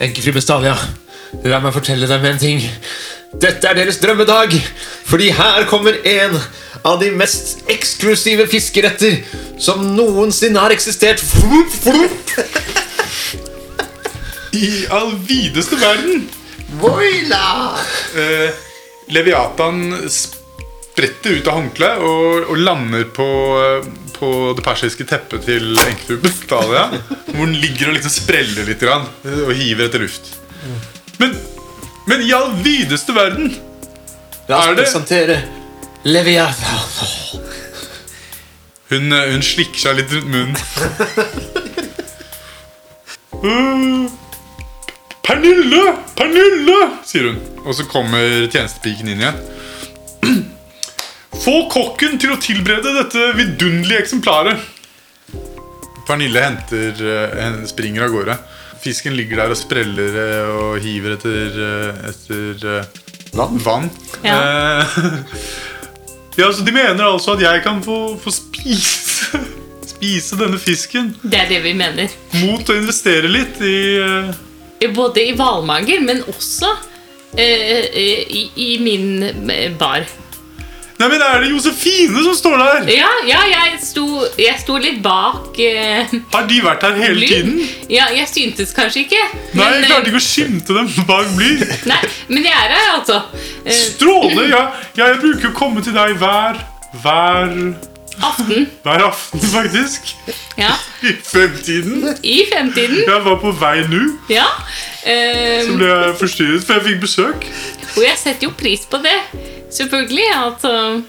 Enkefru 0.00 0.32
Bestalia, 0.32 0.74
la 1.44 1.60
meg 1.60 1.74
fortelle 1.76 2.08
deg 2.08 2.22
med 2.22 2.34
en 2.34 2.40
ting. 2.40 2.62
Dette 3.40 3.68
er 3.68 3.76
deres 3.76 4.00
drømmedag, 4.02 4.56
fordi 5.06 5.28
her 5.36 5.66
kommer 5.70 5.98
en 6.08 6.38
av 6.80 6.96
de 7.02 7.10
mest 7.12 7.60
eksklusive 7.70 8.48
fiskeretter 8.50 9.20
som 9.60 9.84
noensinne 9.94 10.64
har 10.64 10.72
eksistert. 10.74 11.20
Flup, 11.20 11.76
flup. 11.84 12.69
I 14.52 14.86
all 14.90 15.14
videste 15.26 15.76
verden 15.76 16.28
Voila! 16.80 17.76
eh, 18.16 18.50
Leviathan 19.06 20.10
spretter 20.10 21.30
ut 21.30 21.46
av 21.50 21.54
håndkleet 21.58 22.02
og, 22.06 22.50
og 22.50 22.58
lander 22.58 23.04
på, 23.14 23.26
eh, 23.58 23.88
på 24.18 24.30
det 24.58 24.64
persiske 24.66 25.06
teppet 25.10 25.46
til 25.48 25.72
enkelte 25.82 26.18
Bestalia. 26.22 26.84
Hvor 27.30 27.46
den 27.46 27.56
ligger 27.62 27.90
og 27.90 27.96
liksom 27.98 28.14
spreller 28.14 28.68
litt 28.68 28.82
grann, 28.82 29.06
eh, 29.24 29.42
og 29.46 29.54
hiver 29.58 29.88
etter 29.88 30.04
luft. 30.04 30.34
Men, 31.18 31.34
men 32.10 32.22
i 32.26 32.30
all 32.36 32.52
videste 32.62 33.14
verden 33.16 33.50
La 34.48 34.58
oss 34.58 34.66
Er 34.70 34.74
presentere 34.78 35.36
Leviathan. 36.06 36.80
Hun, 38.90 39.12
eh, 39.14 39.30
hun 39.34 39.42
slikker 39.46 39.78
seg 39.88 40.00
litt 40.00 40.14
rundt 40.14 40.30
munnen. 40.30 40.58
«Øh, 45.30 45.36
Pernille! 45.36 45.82
Pernille! 46.16 46.76
sier 47.06 47.28
hun. 47.28 47.36
Og 47.64 47.74
så 47.74 47.84
kommer 47.86 48.48
tjenestepiken 48.50 49.08
inn 49.12 49.20
igjen. 49.22 49.36
Få 51.40 51.54
kokken 51.70 52.18
til 52.20 52.34
å 52.34 52.38
tilberede 52.42 52.96
dette 52.96 53.28
vidunderlige 53.38 54.02
eksemplaret. 54.02 54.58
Pernille 56.08 56.42
henter, 56.42 56.98
eh, 56.98 57.60
springer 57.70 58.08
av 58.08 58.10
gårde. 58.10 58.36
Fisken 58.82 59.14
ligger 59.14 59.36
der 59.44 59.54
og 59.54 59.60
spreller 59.60 60.18
eh, 60.18 60.50
og 60.50 60.80
hiver 60.82 61.14
etter, 61.14 61.62
eh, 61.68 62.10
etter 62.10 62.86
vann. 63.36 63.58
vann. 63.62 63.90
Ja. 64.24 64.34
Eh, 64.34 64.98
ja, 66.40 66.50
så 66.52 66.64
De 66.64 66.72
mener 66.72 67.04
altså 67.04 67.36
at 67.36 67.46
jeg 67.46 67.62
kan 67.62 67.82
få, 67.82 68.18
få 68.18 68.34
spise 68.34 69.38
Spise 69.94 70.36
denne 70.40 70.58
fisken 70.58 71.14
Det 71.22 71.38
er 71.38 71.48
det 71.48 71.62
vi 71.62 71.72
mener. 71.76 72.08
mot 72.40 72.68
å 72.68 72.76
investere 72.76 73.28
litt 73.28 73.60
i 73.60 73.76
Både 74.94 75.20
i 75.28 75.34
hvalmager, 75.36 76.00
men 76.00 76.22
også 76.30 76.70
eh, 77.36 77.84
eh, 77.92 78.24
i, 78.32 78.46
i 78.56 78.70
min 78.80 79.22
eh, 79.50 79.68
bar. 79.78 80.06
Nei, 81.00 81.08
men 81.08 81.22
er 81.24 81.38
det 81.40 81.48
Josefine 81.48 82.20
som 82.26 82.34
står 82.36 82.58
der? 82.60 82.88
Ja, 82.92 83.08
ja 83.24 83.38
jeg, 83.48 83.78
sto, 83.80 84.04
jeg 84.36 84.58
sto 84.60 84.76
litt 84.76 84.98
bak 85.00 85.56
eh, 85.56 86.10
Har 86.34 86.44
de 86.48 86.58
vært 86.60 86.84
her 86.84 86.98
hele 87.00 87.16
bly. 87.22 87.28
tiden? 87.30 87.54
Ja, 87.88 88.10
jeg 88.12 88.28
syntes 88.28 88.74
kanskje 88.76 89.06
ikke. 89.06 89.22
Nei, 89.56 89.68
jeg 89.78 89.86
eh, 89.86 89.86
klarte 89.88 90.12
ikke 90.12 90.20
å 90.20 90.26
skimte 90.26 90.76
dem 90.76 90.90
bak 91.08 91.30
bly. 91.38 91.54
nei, 91.88 92.00
men 92.28 92.44
jeg 92.50 92.52
er 92.52 92.74
her, 92.76 92.90
altså. 92.98 93.22
Strålende! 93.78 94.50
Ja, 94.52 94.66
jeg 94.98 95.22
bruker 95.24 95.52
å 95.52 95.56
komme 95.56 95.84
til 95.84 95.96
deg 95.96 96.18
hver 96.20 96.60
Hver 97.00 97.56
aften. 98.22 98.66
Hver 98.84 99.04
aften, 99.06 99.40
faktisk. 99.40 100.16
Ja. 100.58 100.72
I 101.02 101.14
fremtiden. 101.24 102.16
I 102.22 102.44
fremtiden. 102.52 102.98
Jeg 103.06 103.24
var 103.24 103.38
på 103.42 103.52
vei 103.60 103.80
nå, 103.88 104.02
Ja. 104.30 104.46
Um, 105.00 105.66
så 105.66 105.76
ble 105.78 105.86
jeg 105.88 106.16
forstyrret, 106.20 106.66
for 106.66 106.76
jeg 106.76 106.86
fikk 106.90 107.00
besøk. 107.06 107.46
og 107.96 108.02
jeg 108.04 108.18
setter 108.20 108.48
jo 108.48 108.52
pris 108.58 108.84
på 108.90 109.00
det. 109.04 109.16
Selvfølgelig. 109.72 110.28
At 110.36 110.68
uh, 110.68 111.00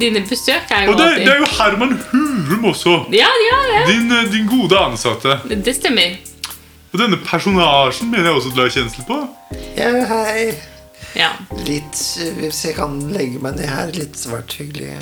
dine 0.00 0.22
besøk 0.28 0.70
er 0.70 0.84
jo 0.84 0.92
Og 0.92 0.98
det, 0.98 1.04
alltid 1.04 1.26
det 1.26 1.34
er 1.34 1.38
jo 1.38 1.50
Herman 1.58 1.94
Hurum 2.10 2.64
også. 2.72 2.96
Ja, 3.12 3.30
ja, 3.50 3.58
ja. 3.74 3.84
Din, 3.90 4.12
eh, 4.12 4.32
din 4.32 4.46
gode 4.46 4.78
ansatte. 4.78 5.38
Det 5.48 5.74
stemmer. 5.76 6.18
Og 6.92 6.98
denne 7.00 7.18
personasjen 7.24 8.10
mener 8.10 8.30
jeg 8.30 8.34
også 8.40 8.52
du 8.54 8.60
har 8.62 8.72
kjensel 8.72 9.04
på. 9.08 9.20
Ja, 9.76 9.92
hei. 10.08 10.52
Ja. 11.16 11.30
Litt 11.66 11.96
Hvis 12.38 12.64
jeg 12.66 12.76
kan 12.76 12.98
legge 13.12 13.40
meg 13.42 13.58
ned 13.58 13.68
her. 13.70 13.92
Litt 13.96 14.18
svart 14.20 14.54
hyggelig. 14.60 14.94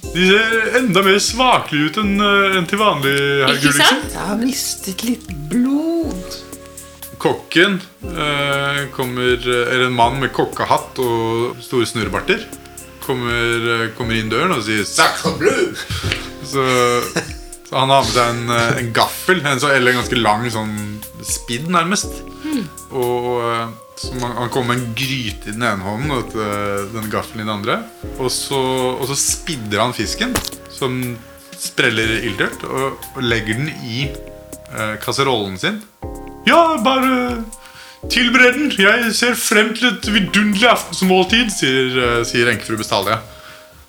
De 0.00 0.26
ser 0.26 0.78
enda 0.80 1.02
mer 1.06 1.18
svakelige 1.22 1.90
ut 1.90 1.98
enn 2.02 2.14
eh, 2.24 2.56
enn 2.58 2.66
til 2.70 2.80
vanlig. 2.80 3.12
herr 3.44 3.52
Ikke 3.54 3.68
Gulliksen. 3.68 3.84
sant? 3.84 4.14
Jeg 4.16 4.28
har 4.30 4.40
mistet 4.40 5.04
litt 5.06 5.26
blod. 5.52 6.38
Kokken 7.20 7.76
eh, 8.08 8.80
kommer 8.96 9.36
Eller 9.44 9.86
en 9.90 9.96
mann 9.96 10.16
med 10.22 10.32
kokkehatt 10.32 10.98
og 11.04 11.60
store 11.62 11.86
snurrebarter. 11.90 12.46
Kommer, 13.04 13.68
eh, 13.76 13.84
kommer 13.98 14.16
inn 14.16 14.30
døren 14.32 14.56
og 14.56 14.64
sier 14.64 14.84
'Sacre 14.88 15.34
blue! 15.38 15.74
Så, 16.50 16.64
så 17.68 17.76
han 17.76 17.92
har 17.92 18.02
med 18.02 18.10
seg 18.14 18.32
en, 18.32 18.42
eh, 18.56 18.78
en 18.80 18.92
gaffel. 18.96 19.44
En 19.46 19.60
så, 19.60 19.68
eller 19.74 19.92
en 19.92 20.00
ganske 20.00 20.18
lang 20.18 20.48
sånn 20.50 20.74
spidd, 21.22 21.68
nærmest. 21.70 22.22
Og 22.90 23.28
eh, 23.44 23.68
så 24.00 24.14
man, 24.14 24.32
Han 24.36 24.48
kommer 24.48 24.74
med 24.74 24.82
en 24.82 24.94
gryte 24.96 25.50
i 25.50 25.52
den 25.52 25.62
ene 25.66 25.84
hånden 25.84 26.12
og 26.14 26.36
eh, 26.40 26.84
den 26.94 27.10
gaffelen 27.12 27.42
i 27.42 27.44
den 27.44 27.52
andre. 27.52 27.82
Og 28.16 28.30
så, 28.32 28.60
og 28.96 29.04
så 29.10 29.16
spidder 29.18 29.82
han 29.82 29.96
fisken, 29.96 30.32
som 30.72 30.96
spreller 31.60 32.14
ildørt, 32.24 32.64
og, 32.64 33.02
og 33.14 33.22
legger 33.22 33.58
den 33.60 33.68
i 33.84 34.06
eh, 34.08 34.94
kasserollen 35.04 35.58
sin. 35.60 35.82
Ja, 36.48 36.80
bare 36.84 37.44
tilbered 38.08 38.56
den. 38.56 38.72
Jeg 38.78 39.12
ser 39.14 39.36
frem 39.36 39.74
til 39.76 39.90
et 39.92 40.08
vidunderlig 40.08 40.70
aftensmåltid, 40.70 41.52
sier, 41.58 42.00
eh, 42.06 42.22
sier 42.24 42.48
enkefru 42.54 42.80
Bestalia. 42.80 43.20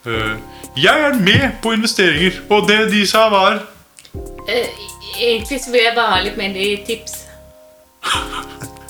Uh, 0.01 0.33
jeg 0.81 1.07
er 1.07 1.13
med 1.13 1.59
på 1.61 1.75
investeringer, 1.77 2.39
og 2.49 2.65
det 2.67 2.87
de 2.89 3.03
sa, 3.05 3.27
var 3.29 3.59
uh, 4.17 4.69
egentlig 5.21 5.59
så 5.61 5.69
vil 5.69 5.83
jeg 5.85 5.93
bare 5.93 6.15
ha 6.15 6.23
litt 6.25 6.39
mer 6.41 6.57
tips. 6.87 7.19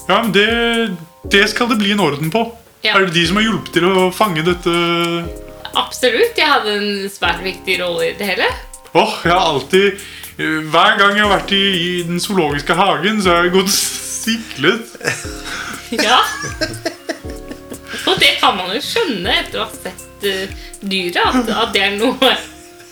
Ja, 0.08 0.22
men 0.24 0.32
det, 0.32 0.48
det 1.24 1.48
skal 1.52 1.70
det 1.70 1.78
bli 1.82 1.92
en 1.92 2.00
orden 2.00 2.32
på. 2.34 2.46
Ja. 2.82 2.96
Er 2.98 3.06
det 3.06 3.14
de 3.14 3.28
som 3.28 3.38
har 3.38 3.46
hjulpet 3.46 3.76
til 3.78 3.86
å 3.86 4.10
fange 4.16 4.42
dette 4.46 4.72
Absolutt. 5.78 6.36
Jeg 6.36 6.50
hadde 6.50 6.74
en 6.80 7.10
svært 7.12 7.44
viktig 7.46 7.78
rolle 7.80 8.10
i 8.10 8.16
det 8.18 8.28
hele. 8.28 8.48
Åh, 8.92 9.14
jeg 9.24 9.32
har 9.32 9.46
alltid 9.54 10.02
Hver 10.72 10.98
gang 11.00 11.16
jeg 11.16 11.24
har 11.24 11.32
vært 11.32 11.54
i, 11.56 11.62
i 11.62 11.92
den 12.08 12.20
zoologiske 12.20 12.76
hagen, 12.76 13.22
så 13.22 13.36
har 13.36 13.46
jeg 13.46 13.56
gått 13.60 13.74
siklet. 13.76 14.96
Ja. 15.92 16.22
Og 18.08 18.16
det 18.22 18.30
kan 18.40 18.56
man 18.56 18.70
jo 18.72 18.80
skjønne 18.80 19.34
etter 19.42 19.60
å 19.60 19.66
ha 19.66 19.74
sett 19.76 20.24
uh, 20.24 20.54
dyret, 20.80 21.20
at, 21.20 21.50
at 21.52 21.74
det 21.76 21.82
er 21.84 21.98
noe 21.98 22.30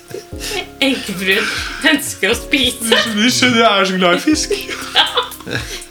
enkefruen 0.89 1.47
ønsker 1.93 2.33
å 2.33 2.35
spise. 2.35 2.99
Du 3.15 3.23
skjønner 3.31 3.61
jeg 3.63 3.69
er 3.69 3.87
så 3.87 4.01
glad 4.01 4.19
i 4.19 4.25
fisk. 4.25 4.57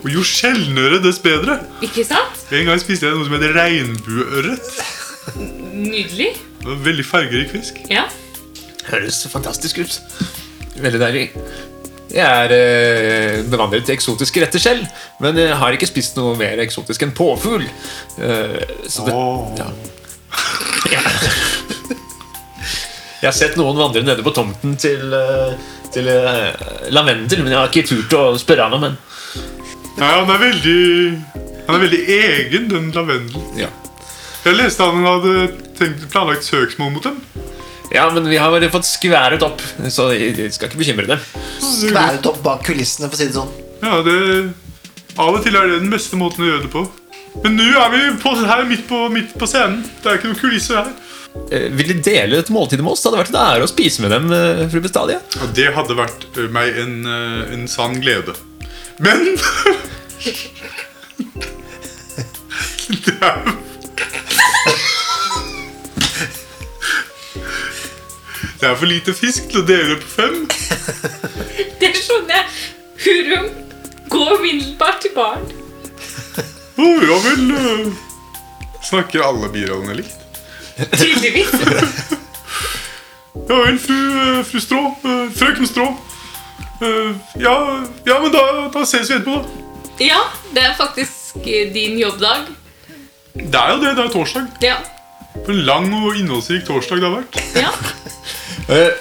Og 0.00 0.06
jo 0.10 0.22
sjeldnere, 0.26 1.00
dess 1.04 1.18
bedre. 1.22 1.58
Ikke 1.84 2.04
sant? 2.08 2.42
En 2.54 2.68
gang 2.68 2.80
spiste 2.82 3.06
jeg 3.08 3.16
noe 3.16 3.26
som 3.26 3.34
heter 3.36 3.52
regnbueørret. 3.56 4.72
Nydelig. 5.72 6.30
Det 6.62 6.68
var 6.70 6.80
Veldig 6.86 7.04
fargerik 7.06 7.52
fisk. 7.52 7.78
Ja. 7.90 8.06
Høres 8.88 9.20
fantastisk 9.30 9.78
ut. 9.82 9.98
Veldig 10.82 11.00
deilig. 11.02 11.26
Jeg 12.12 12.26
er 12.44 12.52
eh, 12.52 13.38
bevandret 13.48 13.88
i 13.88 13.94
eksotiske 13.94 14.42
retter 14.42 14.60
selv, 14.60 14.82
men 15.22 15.38
jeg 15.40 15.54
har 15.56 15.72
ikke 15.76 15.88
spist 15.88 16.18
noe 16.18 16.34
mer 16.36 16.60
eksotisk 16.60 17.06
enn 17.06 17.14
påfugl. 17.16 17.64
Eh, 18.20 18.58
så 18.92 19.06
det, 19.06 19.14
Åh. 19.16 19.54
ja. 19.62 19.70
Ja. 20.92 21.00
Jeg 23.22 23.28
har 23.30 23.36
sett 23.36 23.54
noen 23.56 23.78
vandre 23.78 24.02
nede 24.02 24.24
på 24.26 24.32
tomten 24.34 24.74
til, 24.82 25.12
eh, 25.14 25.52
til 25.94 26.08
eh, 26.10 26.90
Lavendel, 26.90 27.44
men 27.44 27.52
jeg 27.54 27.60
har 27.60 27.70
ikke 27.70 27.86
turt 27.92 28.16
å 28.18 28.22
spørre 28.40 28.66
han 28.66 28.74
om 28.80 28.86
en. 28.90 28.96
Nei, 29.98 30.08
han 30.08 30.30
er 30.32 30.40
veldig 30.40 30.76
Han 31.68 31.76
er 31.76 31.82
veldig 31.84 32.00
egen, 32.16 32.68
den 32.72 32.88
lavendelen. 32.94 33.44
Ja. 33.60 33.68
Jeg 34.42 34.56
leste 34.58 34.82
han 34.88 35.04
hadde 35.06 35.34
tenkt, 35.78 36.08
planlagt 36.10 36.44
søksmål 36.48 36.90
mot 36.96 37.04
dem. 37.06 37.20
ja, 37.92 38.08
men 38.10 38.26
vi 38.28 38.38
har 38.40 38.50
bare 38.50 38.70
fått 38.72 38.88
skværet 38.88 39.42
opp, 39.46 39.60
så 39.92 40.08
jeg 40.16 40.50
skal 40.54 40.68
ikke 40.70 40.80
bekymre 40.80 41.06
dem. 41.12 41.22
Skværet 41.62 42.26
opp 42.26 42.40
bak 42.42 42.64
kulissene, 42.66 43.06
for 43.06 43.14
å 43.14 43.20
si 43.20 43.28
det 43.30 43.36
sånn. 43.36 43.52
Ja, 43.82 44.00
det 44.06 44.16
Av 45.20 45.34
og 45.36 45.42
til 45.44 45.54
er 45.58 45.68
det 45.68 45.82
den 45.84 45.92
beste 45.92 46.16
måten 46.16 46.42
å 46.42 46.48
gjøre 46.48 46.64
det 46.66 46.72
på. 46.72 46.82
Men 47.44 47.54
nå 47.56 47.68
er 47.78 47.90
vi 47.92 48.02
på, 48.20 48.32
her 48.48 48.64
midt 48.68 48.86
på, 48.88 49.04
midt 49.12 49.34
på 49.38 49.46
scenen. 49.48 49.82
Det 50.02 50.08
er 50.08 50.18
ikke 50.18 50.30
noen 50.32 50.40
kulisser 50.40 50.78
her. 50.80 50.90
Eh, 51.52 51.66
Vil 51.76 51.88
de 51.92 51.96
dele 52.04 52.38
dette 52.40 52.52
måltidet 52.52 52.82
med 52.84 52.92
oss? 52.94 53.02
Det 53.04 53.10
hadde 53.12 53.20
vært 53.22 53.32
en 53.34 53.42
ære 53.44 53.66
å 53.66 53.70
spise 53.70 54.02
med 54.04 54.12
dem, 54.12 54.32
eh, 54.32 54.64
fru 54.72 54.80
Bestadia. 54.84 55.20
Ja, 55.36 55.48
det 55.56 55.68
hadde 55.76 55.96
vært 56.00 56.26
meg 56.52 56.80
en, 56.82 56.96
en 57.06 57.68
sann 57.68 58.00
glede. 58.02 58.34
Men 59.02 59.38
Det 62.88 63.18
er 63.22 63.58
Det 68.60 68.68
er 68.68 68.76
for 68.76 68.86
lite 68.86 69.14
fisk 69.14 69.48
til 69.50 69.58
å 69.58 69.66
dele 69.66 69.96
på 69.98 70.06
fem. 70.12 70.36
Det 71.80 71.88
skjønner 71.98 72.36
jeg. 72.36 72.44
Hurum, 73.02 73.48
gå 74.12 74.20
umiddelbart 74.36 75.00
til 75.02 75.10
baren. 75.16 75.48
Å, 76.78 76.86
ja 77.02 77.16
vel 77.26 77.42
Snakker 78.86 79.24
alle 79.26 79.50
birollene 79.50 79.98
likt? 79.98 80.14
Tydeligvis. 80.94 81.50
Ja 83.48 83.56
vel, 83.58 83.78
fru, 83.82 83.98
fru 84.46 84.60
Strå. 84.62 84.80
Frøken 85.34 85.66
Strå. 85.66 85.88
Ja, 87.40 87.54
ja, 88.06 88.16
men 88.22 88.32
da, 88.34 88.42
da 88.74 88.82
ses 88.88 89.10
vi 89.10 89.16
etterpå, 89.18 89.38
da. 89.42 89.60
Ja, 90.02 90.18
det 90.54 90.64
er 90.66 90.74
faktisk 90.78 91.36
eh, 91.46 91.68
din 91.74 91.98
jobbdag. 92.00 92.48
Det 93.34 93.54
er 93.60 93.70
jo 93.74 93.78
det. 93.84 93.92
Det 93.96 94.04
er 94.06 94.10
torsdag. 94.12 94.48
Ja. 94.64 94.76
For 95.44 95.52
en 95.54 95.62
lang 95.68 95.86
og 95.96 96.16
innholdsrik 96.18 96.64
torsdag 96.68 97.00
det 97.00 97.08
har 97.08 97.16
vært. 97.20 97.40
ja. 97.56 97.72
Eh, 98.70 98.92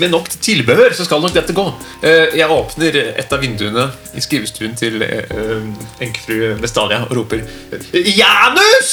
Med 0.00 0.10
nok 0.10 0.26
tilbehør 0.42 0.94
så 0.96 1.04
skal 1.06 1.20
nok 1.22 1.34
dette 1.36 1.52
gå. 1.54 1.62
Eh, 2.02 2.32
Jeg 2.40 2.48
åpner 2.50 2.96
et 3.20 3.32
av 3.32 3.38
vinduene 3.44 3.84
i 4.18 4.22
skrivestuen 4.24 4.74
til 4.76 4.98
enkefru 6.02 6.56
Vestalia 6.62 7.04
og 7.06 7.12
roper 7.20 7.44
Janus! 7.92 8.90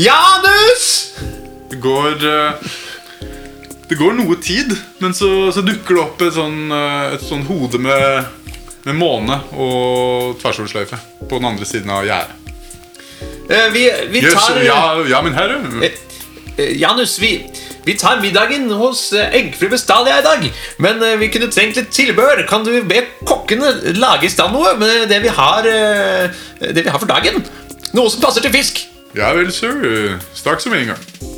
Janus! 0.00 0.86
Går 1.82 2.24
Det 3.88 3.96
går 3.96 4.18
noe 4.18 4.36
tid, 4.44 4.74
men 5.00 5.14
så, 5.16 5.48
så 5.54 5.62
dukker 5.64 5.96
det 5.96 6.02
opp 6.02 6.24
et 6.26 6.34
sånn, 6.36 6.58
eh, 6.74 7.14
et 7.16 7.22
sånn 7.24 7.46
hode 7.48 7.80
med, 7.80 8.26
med 8.84 8.98
måne 8.98 9.38
og 9.56 10.34
tversoversløyfe 10.42 10.98
på 11.22 11.38
den 11.38 11.48
andre 11.48 11.68
siden 11.68 11.94
av 11.94 12.04
gjerdet. 12.04 12.34
Eh, 13.48 13.70
Vi, 13.72 13.86
vi 14.12 14.20
Jøss, 14.26 14.36
tar 14.36 14.60
ja, 14.66 14.76
ja, 15.08 15.22
min 15.24 15.32
herre. 15.38 15.56
Eh, 15.80 15.96
eh, 16.58 16.74
Janus, 16.82 17.16
vi, 17.22 17.32
vi 17.86 17.94
tar 17.96 18.20
middagen 18.20 18.68
hos 18.76 19.06
eh, 19.16 19.32
Bestalia 19.32 19.72
Vestalia 19.72 20.18
i 20.20 20.26
dag. 20.26 20.44
Men 20.84 21.00
vi 21.22 21.30
kunne 21.32 21.48
trengt 21.48 21.80
litt 21.80 21.88
tilbehør. 21.94 22.44
Kan 22.50 22.68
du 22.68 22.74
be 22.84 23.06
kokkene 23.24 23.72
lage 23.96 24.28
i 24.28 24.32
stand 24.34 24.52
noe 24.52 24.76
med 24.76 25.08
det 25.08 25.22
vi 25.24 25.32
har, 25.32 25.64
det 25.64 26.84
vi 26.84 26.90
har 26.92 27.00
for 27.00 27.08
dagen? 27.08 27.40
Noe 27.96 28.12
som 28.12 28.20
passer 28.20 28.44
til 28.44 28.52
fisk. 28.52 28.84
Ja 29.16 29.32
vel, 29.32 29.48
sir. 29.48 30.18
Straks 30.36 30.68
om 30.68 30.76
en 30.76 30.92
gang. 30.92 31.37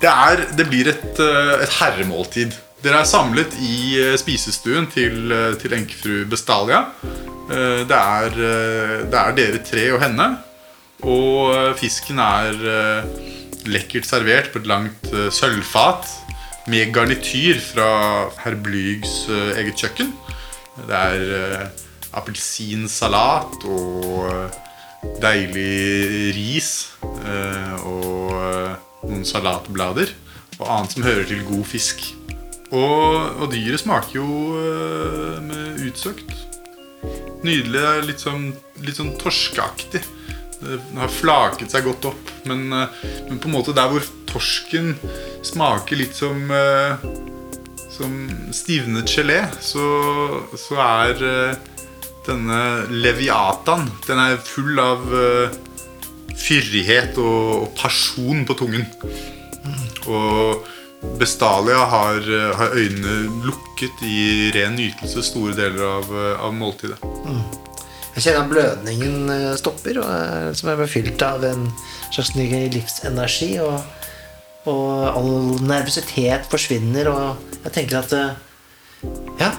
Det, 0.00 0.08
er, 0.08 0.46
det 0.56 0.64
blir 0.68 0.88
et, 0.88 1.18
eh, 1.20 1.54
et 1.60 1.72
herremåltid. 1.76 2.54
Dere 2.80 3.02
er 3.02 3.08
samlet 3.08 3.52
i 3.60 3.98
eh, 4.00 4.14
spisestuen 4.20 4.86
til, 4.88 5.28
eh, 5.32 5.56
til 5.60 5.74
enkefru 5.76 6.22
Bestalia. 6.30 6.86
Det 7.50 7.96
er, 7.98 8.34
det 9.10 9.18
er 9.18 9.32
dere 9.34 9.58
tre 9.66 9.88
og 9.90 9.98
henne. 10.04 10.26
Og 11.02 11.74
fisken 11.80 12.20
er 12.22 12.52
lekkert 13.66 14.06
servert 14.06 14.52
på 14.52 14.60
et 14.60 14.68
langt 14.70 15.08
sølvfat 15.34 16.06
med 16.70 16.92
garnityr 16.94 17.58
fra 17.72 17.88
herr 18.44 18.54
Blygs 18.54 19.24
eget 19.58 19.82
kjøkken. 19.82 20.12
Det 20.78 20.94
er 20.94 21.66
appelsinsalat 22.14 23.66
og 23.66 24.30
deilig 25.18 26.30
ris 26.38 26.70
og 27.82 28.09
noen 29.04 29.24
salatblader 29.26 30.12
og 30.60 30.68
annet 30.68 30.94
som 30.94 31.06
hører 31.06 31.28
til 31.28 31.44
god 31.48 31.64
fisk. 31.68 32.04
Og, 32.70 33.40
og 33.40 33.50
dyret 33.50 33.82
smaker 33.82 34.20
jo 34.20 34.28
øh, 34.60 35.40
med 35.42 35.80
utsøkt. 35.88 36.34
Nydelig. 37.46 37.80
er 37.80 38.04
Litt 38.06 38.22
sånn, 38.22 38.50
litt 38.84 39.00
sånn 39.00 39.14
torskeaktig. 39.18 40.02
Det 40.60 40.76
har 40.98 41.10
flaket 41.10 41.72
seg 41.72 41.86
godt 41.88 42.10
opp. 42.12 42.30
Men, 42.46 42.68
øh, 42.76 43.02
men 43.30 43.40
på 43.40 43.50
en 43.50 43.56
måte 43.56 43.74
der 43.76 43.90
hvor 43.90 44.06
torsken 44.30 44.94
smaker 45.46 45.98
litt 45.98 46.16
som 46.16 46.50
øh, 46.50 47.10
Som 47.90 48.30
stivnet 48.54 49.10
gelé, 49.12 49.42
så, 49.60 49.82
så 50.56 50.78
er 50.80 51.18
denne 52.24 52.60
leviatan 52.88 53.90
Den 54.06 54.22
er 54.22 54.38
full 54.40 54.78
av 54.80 55.02
fyrighet 56.38 57.18
og, 57.18 57.64
og 57.64 57.72
pasjon 57.78 58.44
på 58.48 58.56
tungen. 58.58 58.86
Og 60.10 60.68
Bestalia 61.20 61.76
har, 61.76 62.16
eh, 62.16 62.56
har 62.56 62.74
øynene 62.76 63.44
lukket 63.44 64.02
i 64.04 64.50
ren 64.54 64.76
nytelse 64.76 65.22
store 65.24 65.54
deler 65.56 65.84
av, 65.84 66.04
eh, 66.04 66.44
av 66.44 66.52
måltidet. 66.52 66.98
Jeg 68.14 68.22
kjenner 68.24 68.42
at 68.42 68.50
blødningen 68.50 69.30
eh, 69.30 69.56
stopper, 69.56 70.02
og, 70.02 70.56
som 70.56 70.68
er 70.68 70.76
befylt 70.76 71.22
av 71.22 71.44
en 71.44 71.70
slags 72.12 72.34
ny 72.36 72.68
livsenergi. 72.68 73.58
Og, 73.64 73.80
og 74.68 75.16
all 75.16 75.32
nervøsitet 75.64 76.44
forsvinner, 76.52 77.08
og 77.08 77.60
jeg 77.64 77.72
tenker 77.72 78.02
at 78.04 78.12
Ja, 79.40 79.54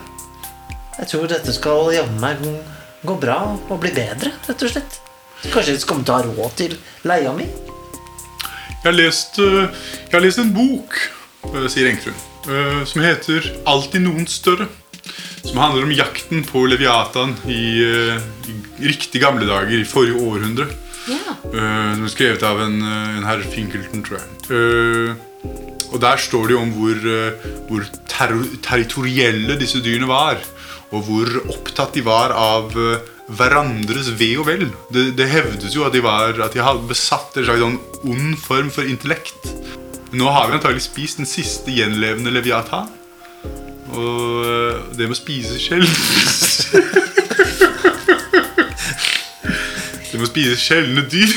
jeg 1.00 1.08
tror 1.10 1.26
dette 1.26 1.54
skal 1.54 1.96
jammen 1.96 2.60
gå 3.02 3.16
bra 3.18 3.58
og 3.58 3.80
bli 3.82 3.90
bedre, 3.96 4.30
rett 4.46 4.62
og 4.62 4.70
slett. 4.70 5.00
Kanskje 5.50 5.74
jeg 5.74 5.82
skal 5.82 5.96
komme 5.96 6.06
til 6.06 6.14
å 6.14 6.20
ha 6.20 6.28
råd 6.28 6.58
til 6.60 6.76
leia 7.10 7.32
mi? 7.34 7.48
Jeg 8.82 8.86
har 8.86 8.98
lest, 8.98 9.40
eh, 9.42 9.88
jeg 10.06 10.14
har 10.14 10.24
lest 10.26 10.42
en 10.42 10.54
bok, 10.54 10.94
eh, 11.50 11.68
sier 11.68 11.90
Enkefruen, 11.90 12.22
eh, 12.50 12.86
som 12.86 13.02
heter 13.02 13.42
'Alltid 13.66 14.02
noen 14.02 14.26
større'. 14.26 14.70
Som 15.44 15.58
handler 15.58 15.84
om 15.84 15.92
jakten 15.92 16.46
på 16.46 16.68
Leviatan 16.70 17.36
i, 17.48 17.82
i 17.82 18.88
riktig 18.88 19.22
gamle 19.22 19.48
dager, 19.48 19.74
i 19.74 19.84
forrige 19.84 20.22
århundre. 20.22 20.68
ja. 21.08 21.34
Eh, 21.52 21.96
som 21.96 22.06
er 22.06 22.10
skrevet 22.10 22.44
av 22.44 22.62
en, 22.62 22.82
en 22.82 23.24
herr 23.24 23.42
Finkelton, 23.42 24.04
tror 24.04 24.20
jeg. 24.20 24.30
Eh, 24.52 25.16
og 25.92 26.00
der 26.00 26.18
står 26.18 26.48
det 26.48 26.54
jo 26.54 26.62
om 26.62 26.72
hvor, 26.72 26.96
hvor 27.68 27.84
ter 28.08 28.32
territorielle 28.62 29.60
disse 29.60 29.82
dyrene 29.82 30.08
var. 30.08 30.38
Og 30.92 31.04
hvor 31.04 31.26
opptatt 31.50 31.94
de 31.94 32.02
var 32.02 32.32
av 32.32 32.72
hverandres 33.38 34.10
ve 34.20 34.32
og 34.40 34.48
vel. 34.50 34.68
Det, 34.94 35.12
det 35.18 35.30
hevdes 35.32 35.76
jo 35.76 35.86
at 35.88 35.96
de, 35.96 36.02
var, 36.04 36.36
at 36.44 36.56
de 36.56 36.64
hadde 36.64 36.90
besatt 36.90 37.38
en 37.38 37.48
slags 37.48 37.64
sånn 37.64 37.80
ond 38.12 38.36
form 38.42 38.72
for 38.74 38.88
intellekt. 38.88 39.52
Nå 40.12 40.28
har 40.34 40.50
vi 40.50 40.58
antagelig 40.58 40.84
spist 40.90 41.22
den 41.22 41.30
siste 41.30 41.72
gjenlevende 41.72 42.34
Leviathan. 42.34 42.90
Og 43.92 44.96
det 44.96 45.08
med 45.08 45.16
å 45.16 45.20
spise 45.20 45.58
sjelden 45.60 45.96
Det 50.12 50.20
med 50.20 50.24
å 50.24 50.30
spise 50.30 50.56
sjeldne 50.60 51.04
dyr 51.12 51.32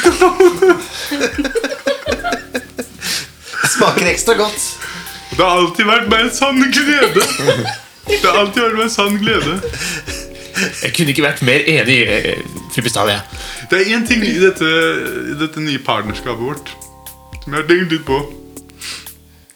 Smaker 3.74 4.06
ekstra 4.10 4.34
godt. 4.38 4.66
Det 5.34 5.42
har 5.42 5.58
alltid 5.58 5.86
vært 5.88 6.10
meg 6.10 6.26
en 6.26 6.34
sann 6.34 6.60
glede. 6.74 7.22
Det 8.06 8.22
har 8.22 8.36
alltid 8.38 8.62
vært 8.62 8.76
meg 8.78 8.84
en 8.86 8.92
sann 8.92 9.16
glede. 9.18 9.54
Jeg 10.54 10.92
kunne 10.94 11.10
ikke 11.10 11.24
vært 11.24 11.42
mer 11.42 11.64
enig, 11.66 11.96
eh, 12.06 12.42
fru 12.74 12.82
Bestalia. 12.82 13.20
Det 13.70 13.80
er 13.80 13.96
én 13.96 14.06
ting 14.06 14.22
i 14.22 14.38
dette, 14.38 14.68
i 15.32 15.34
dette 15.40 15.60
nye 15.60 15.78
partnerskapet 15.82 16.44
vårt 16.44 16.70
som 17.44 17.52
jeg 17.52 17.60
har 17.60 17.68
tenkt 17.68 17.92
litt 17.92 18.06
på. 18.08 18.18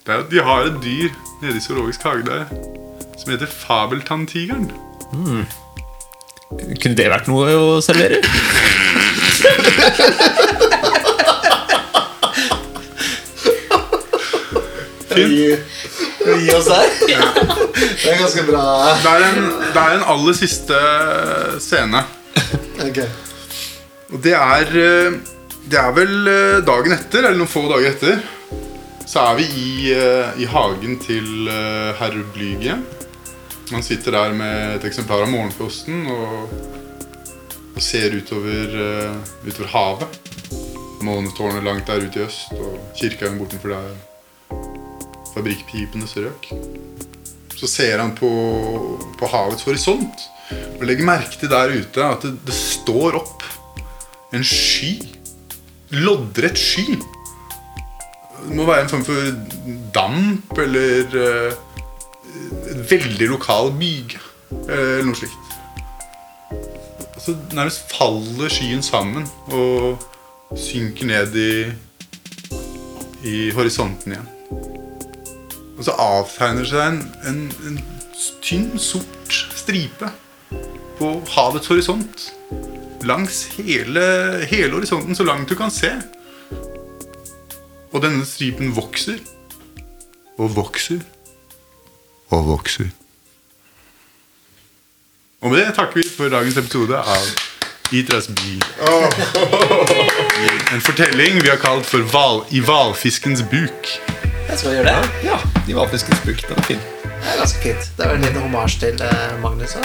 Det 0.05 0.15
er 0.15 0.19
at 0.25 0.31
de 0.33 0.43
har 0.45 0.67
et 0.69 0.83
dyr 0.83 1.09
nede 1.43 1.57
i 1.57 1.61
zoologisk 1.61 2.03
hage 2.03 2.25
der 2.27 2.45
som 3.19 3.33
heter 3.33 3.47
fabeltanntigeren. 3.47 4.71
Kunne 6.83 6.97
det 6.97 7.11
vært 7.13 7.29
noe 7.29 7.57
å 7.57 7.81
servere? 7.85 8.23
Fint. 16.29 16.45
Gi 16.45 16.55
oss 16.55 16.69
der. 16.71 16.87
Det 17.79 18.11
er 18.11 18.19
ganske 18.19 18.45
bra. 18.49 18.63
Det 19.03 19.11
er 19.13 19.25
en, 19.29 19.49
det 19.75 19.83
er 19.83 19.97
en 19.99 20.07
aller 20.15 20.37
siste 20.37 20.79
scene. 21.63 22.03
Ok. 22.83 23.03
Og 24.09 24.23
det 24.25 24.35
er 24.35 24.73
eh, 24.83 25.19
Det 25.69 25.79
er 25.79 25.93
vel 25.95 26.31
eh, 26.33 26.59
dagen 26.65 26.95
etter, 26.97 27.27
eller 27.27 27.39
noen 27.39 27.51
få 27.51 27.67
dager 27.69 27.93
etter. 27.93 28.23
Så 29.09 29.21
er 29.25 29.39
vi 29.39 29.45
i, 29.45 29.93
eh, 29.93 30.41
i 30.43 30.49
hagen 30.49 30.99
til 31.01 31.49
eh, 31.49 31.93
herr 32.01 32.17
Blyge. 32.35 32.79
Man 33.73 33.85
sitter 33.85 34.17
der 34.17 34.33
med 34.37 34.79
et 34.79 34.85
eksemplar 34.89 35.27
av 35.27 35.33
Morgenposten 35.33 36.07
og, 36.09 36.53
og 37.75 37.83
ser 37.85 38.17
utover, 38.17 38.77
eh, 38.85 39.33
utover 39.49 39.73
havet. 39.75 40.21
Månetårnet 41.05 41.65
langt 41.65 41.87
der 41.87 42.05
ute 42.05 42.21
i 42.21 42.27
øst, 42.27 42.53
og 42.57 42.79
kirka 42.97 43.31
bortenfor 43.39 43.77
der 43.77 44.08
fabrikkpipenes 45.39 46.17
røk. 46.19 46.51
Så 47.59 47.71
ser 47.71 47.99
han 47.99 48.15
på, 48.19 48.29
på 49.19 49.31
havets 49.31 49.65
horisont 49.67 50.29
og 50.79 50.85
legger 50.87 51.07
merke 51.09 51.41
til 51.41 51.51
der 51.51 51.75
ute 51.75 52.05
at 52.05 52.25
det, 52.25 52.37
det 52.47 52.57
står 52.57 53.19
opp 53.19 53.45
en 54.35 54.45
sky. 54.45 54.95
Loddrett 56.05 56.59
sky. 56.61 56.99
Det 58.45 58.57
må 58.57 58.67
være 58.69 58.87
en 58.87 58.93
form 58.93 59.05
for 59.05 59.33
damp 59.95 60.61
eller 60.63 61.17
uh, 61.17 61.53
veldig 62.91 63.29
lokal 63.35 63.73
myg. 63.77 64.17
Eller 64.69 65.05
noe 65.09 65.19
slikt. 65.19 65.45
Så 67.19 67.35
nærmest 67.53 67.91
faller 67.93 68.53
skyen 68.53 68.85
sammen 68.85 69.27
og 69.53 70.01
synker 70.57 71.11
ned 71.11 71.37
i, 71.37 71.53
i 73.29 73.37
horisonten 73.57 74.15
igjen. 74.15 74.35
Og 75.79 75.85
så 75.87 75.95
avtegner 76.03 76.65
det 76.67 76.71
seg 76.73 76.85
en, 76.91 77.03
en, 77.31 77.43
en 77.71 77.79
tynn, 78.43 78.73
sort 78.83 79.35
stripe 79.55 80.11
på 80.99 81.11
havets 81.31 81.71
horisont. 81.71 82.25
Langs 83.07 83.45
hele, 83.55 84.03
hele 84.51 84.75
horisonten, 84.75 85.15
så 85.15 85.25
langt 85.25 85.49
du 85.49 85.55
kan 85.59 85.71
se. 85.71 85.93
Og 87.93 88.03
denne 88.03 88.27
stripen 88.27 88.75
vokser. 88.77 89.23
Og 90.39 90.57
vokser. 90.57 90.99
Og 92.35 92.47
vokser. 92.47 92.91
Og 95.41 95.53
med 95.53 95.63
det 95.63 95.75
takker 95.79 96.01
vi 96.01 96.09
for 96.11 96.29
dagens 96.29 96.59
episode 96.59 96.99
av 96.99 97.29
Itras 97.95 98.27
by. 98.27 98.57
En 100.75 100.83
fortelling 100.83 101.39
vi 101.39 101.49
har 101.49 101.63
kalt 101.63 101.87
for 101.87 102.03
val, 102.13 102.43
I 102.51 102.61
hvalfiskens 102.67 103.47
buk. 103.47 103.95
Jeg 104.49 104.59
skal 104.59 104.79
gjøre 104.79 104.93
det. 104.93 105.09
Ja, 105.27 105.37
de 105.67 105.75
valfiskens 105.77 106.21
buk. 106.25 106.41
Den 106.49 106.57
er 106.57 106.63
fin. 106.63 106.81
Det 107.05 107.33
er 107.33 107.37
ganske 107.43 107.61
fint. 107.61 107.91
Det 107.97 108.05
er 108.05 108.09
vel 108.09 108.17
en 108.17 108.25
liten 108.25 108.41
hommage 108.41 108.81
til 108.81 109.03
eh, 109.05 109.35
Magnus 109.43 109.77
òg. 109.77 109.85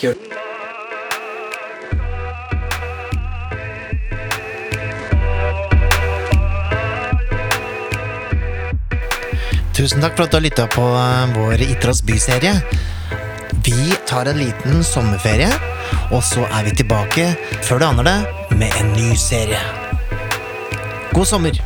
Kult. 0.00 0.24
Tusen 9.76 10.00
takk 10.00 10.16
for 10.16 10.24
at 10.24 10.32
du 10.32 10.38
har 10.38 10.46
lytta 10.48 10.68
på 10.72 10.88
eh, 10.96 11.36
vår 11.36 11.68
Itras 11.68 12.00
by-serie. 12.08 12.56
Vi 13.66 13.92
tar 14.08 14.32
en 14.32 14.40
liten 14.40 14.80
sommerferie, 14.86 15.52
og 16.08 16.24
så 16.24 16.48
er 16.48 16.70
vi 16.70 16.76
tilbake 16.80 17.32
før 17.66 17.82
du 17.82 17.90
aner 17.90 18.08
det, 18.08 18.18
med 18.56 18.80
en 18.80 18.94
ny 18.96 19.12
serie. 19.20 19.60
God 21.12 21.28
sommer! 21.28 21.65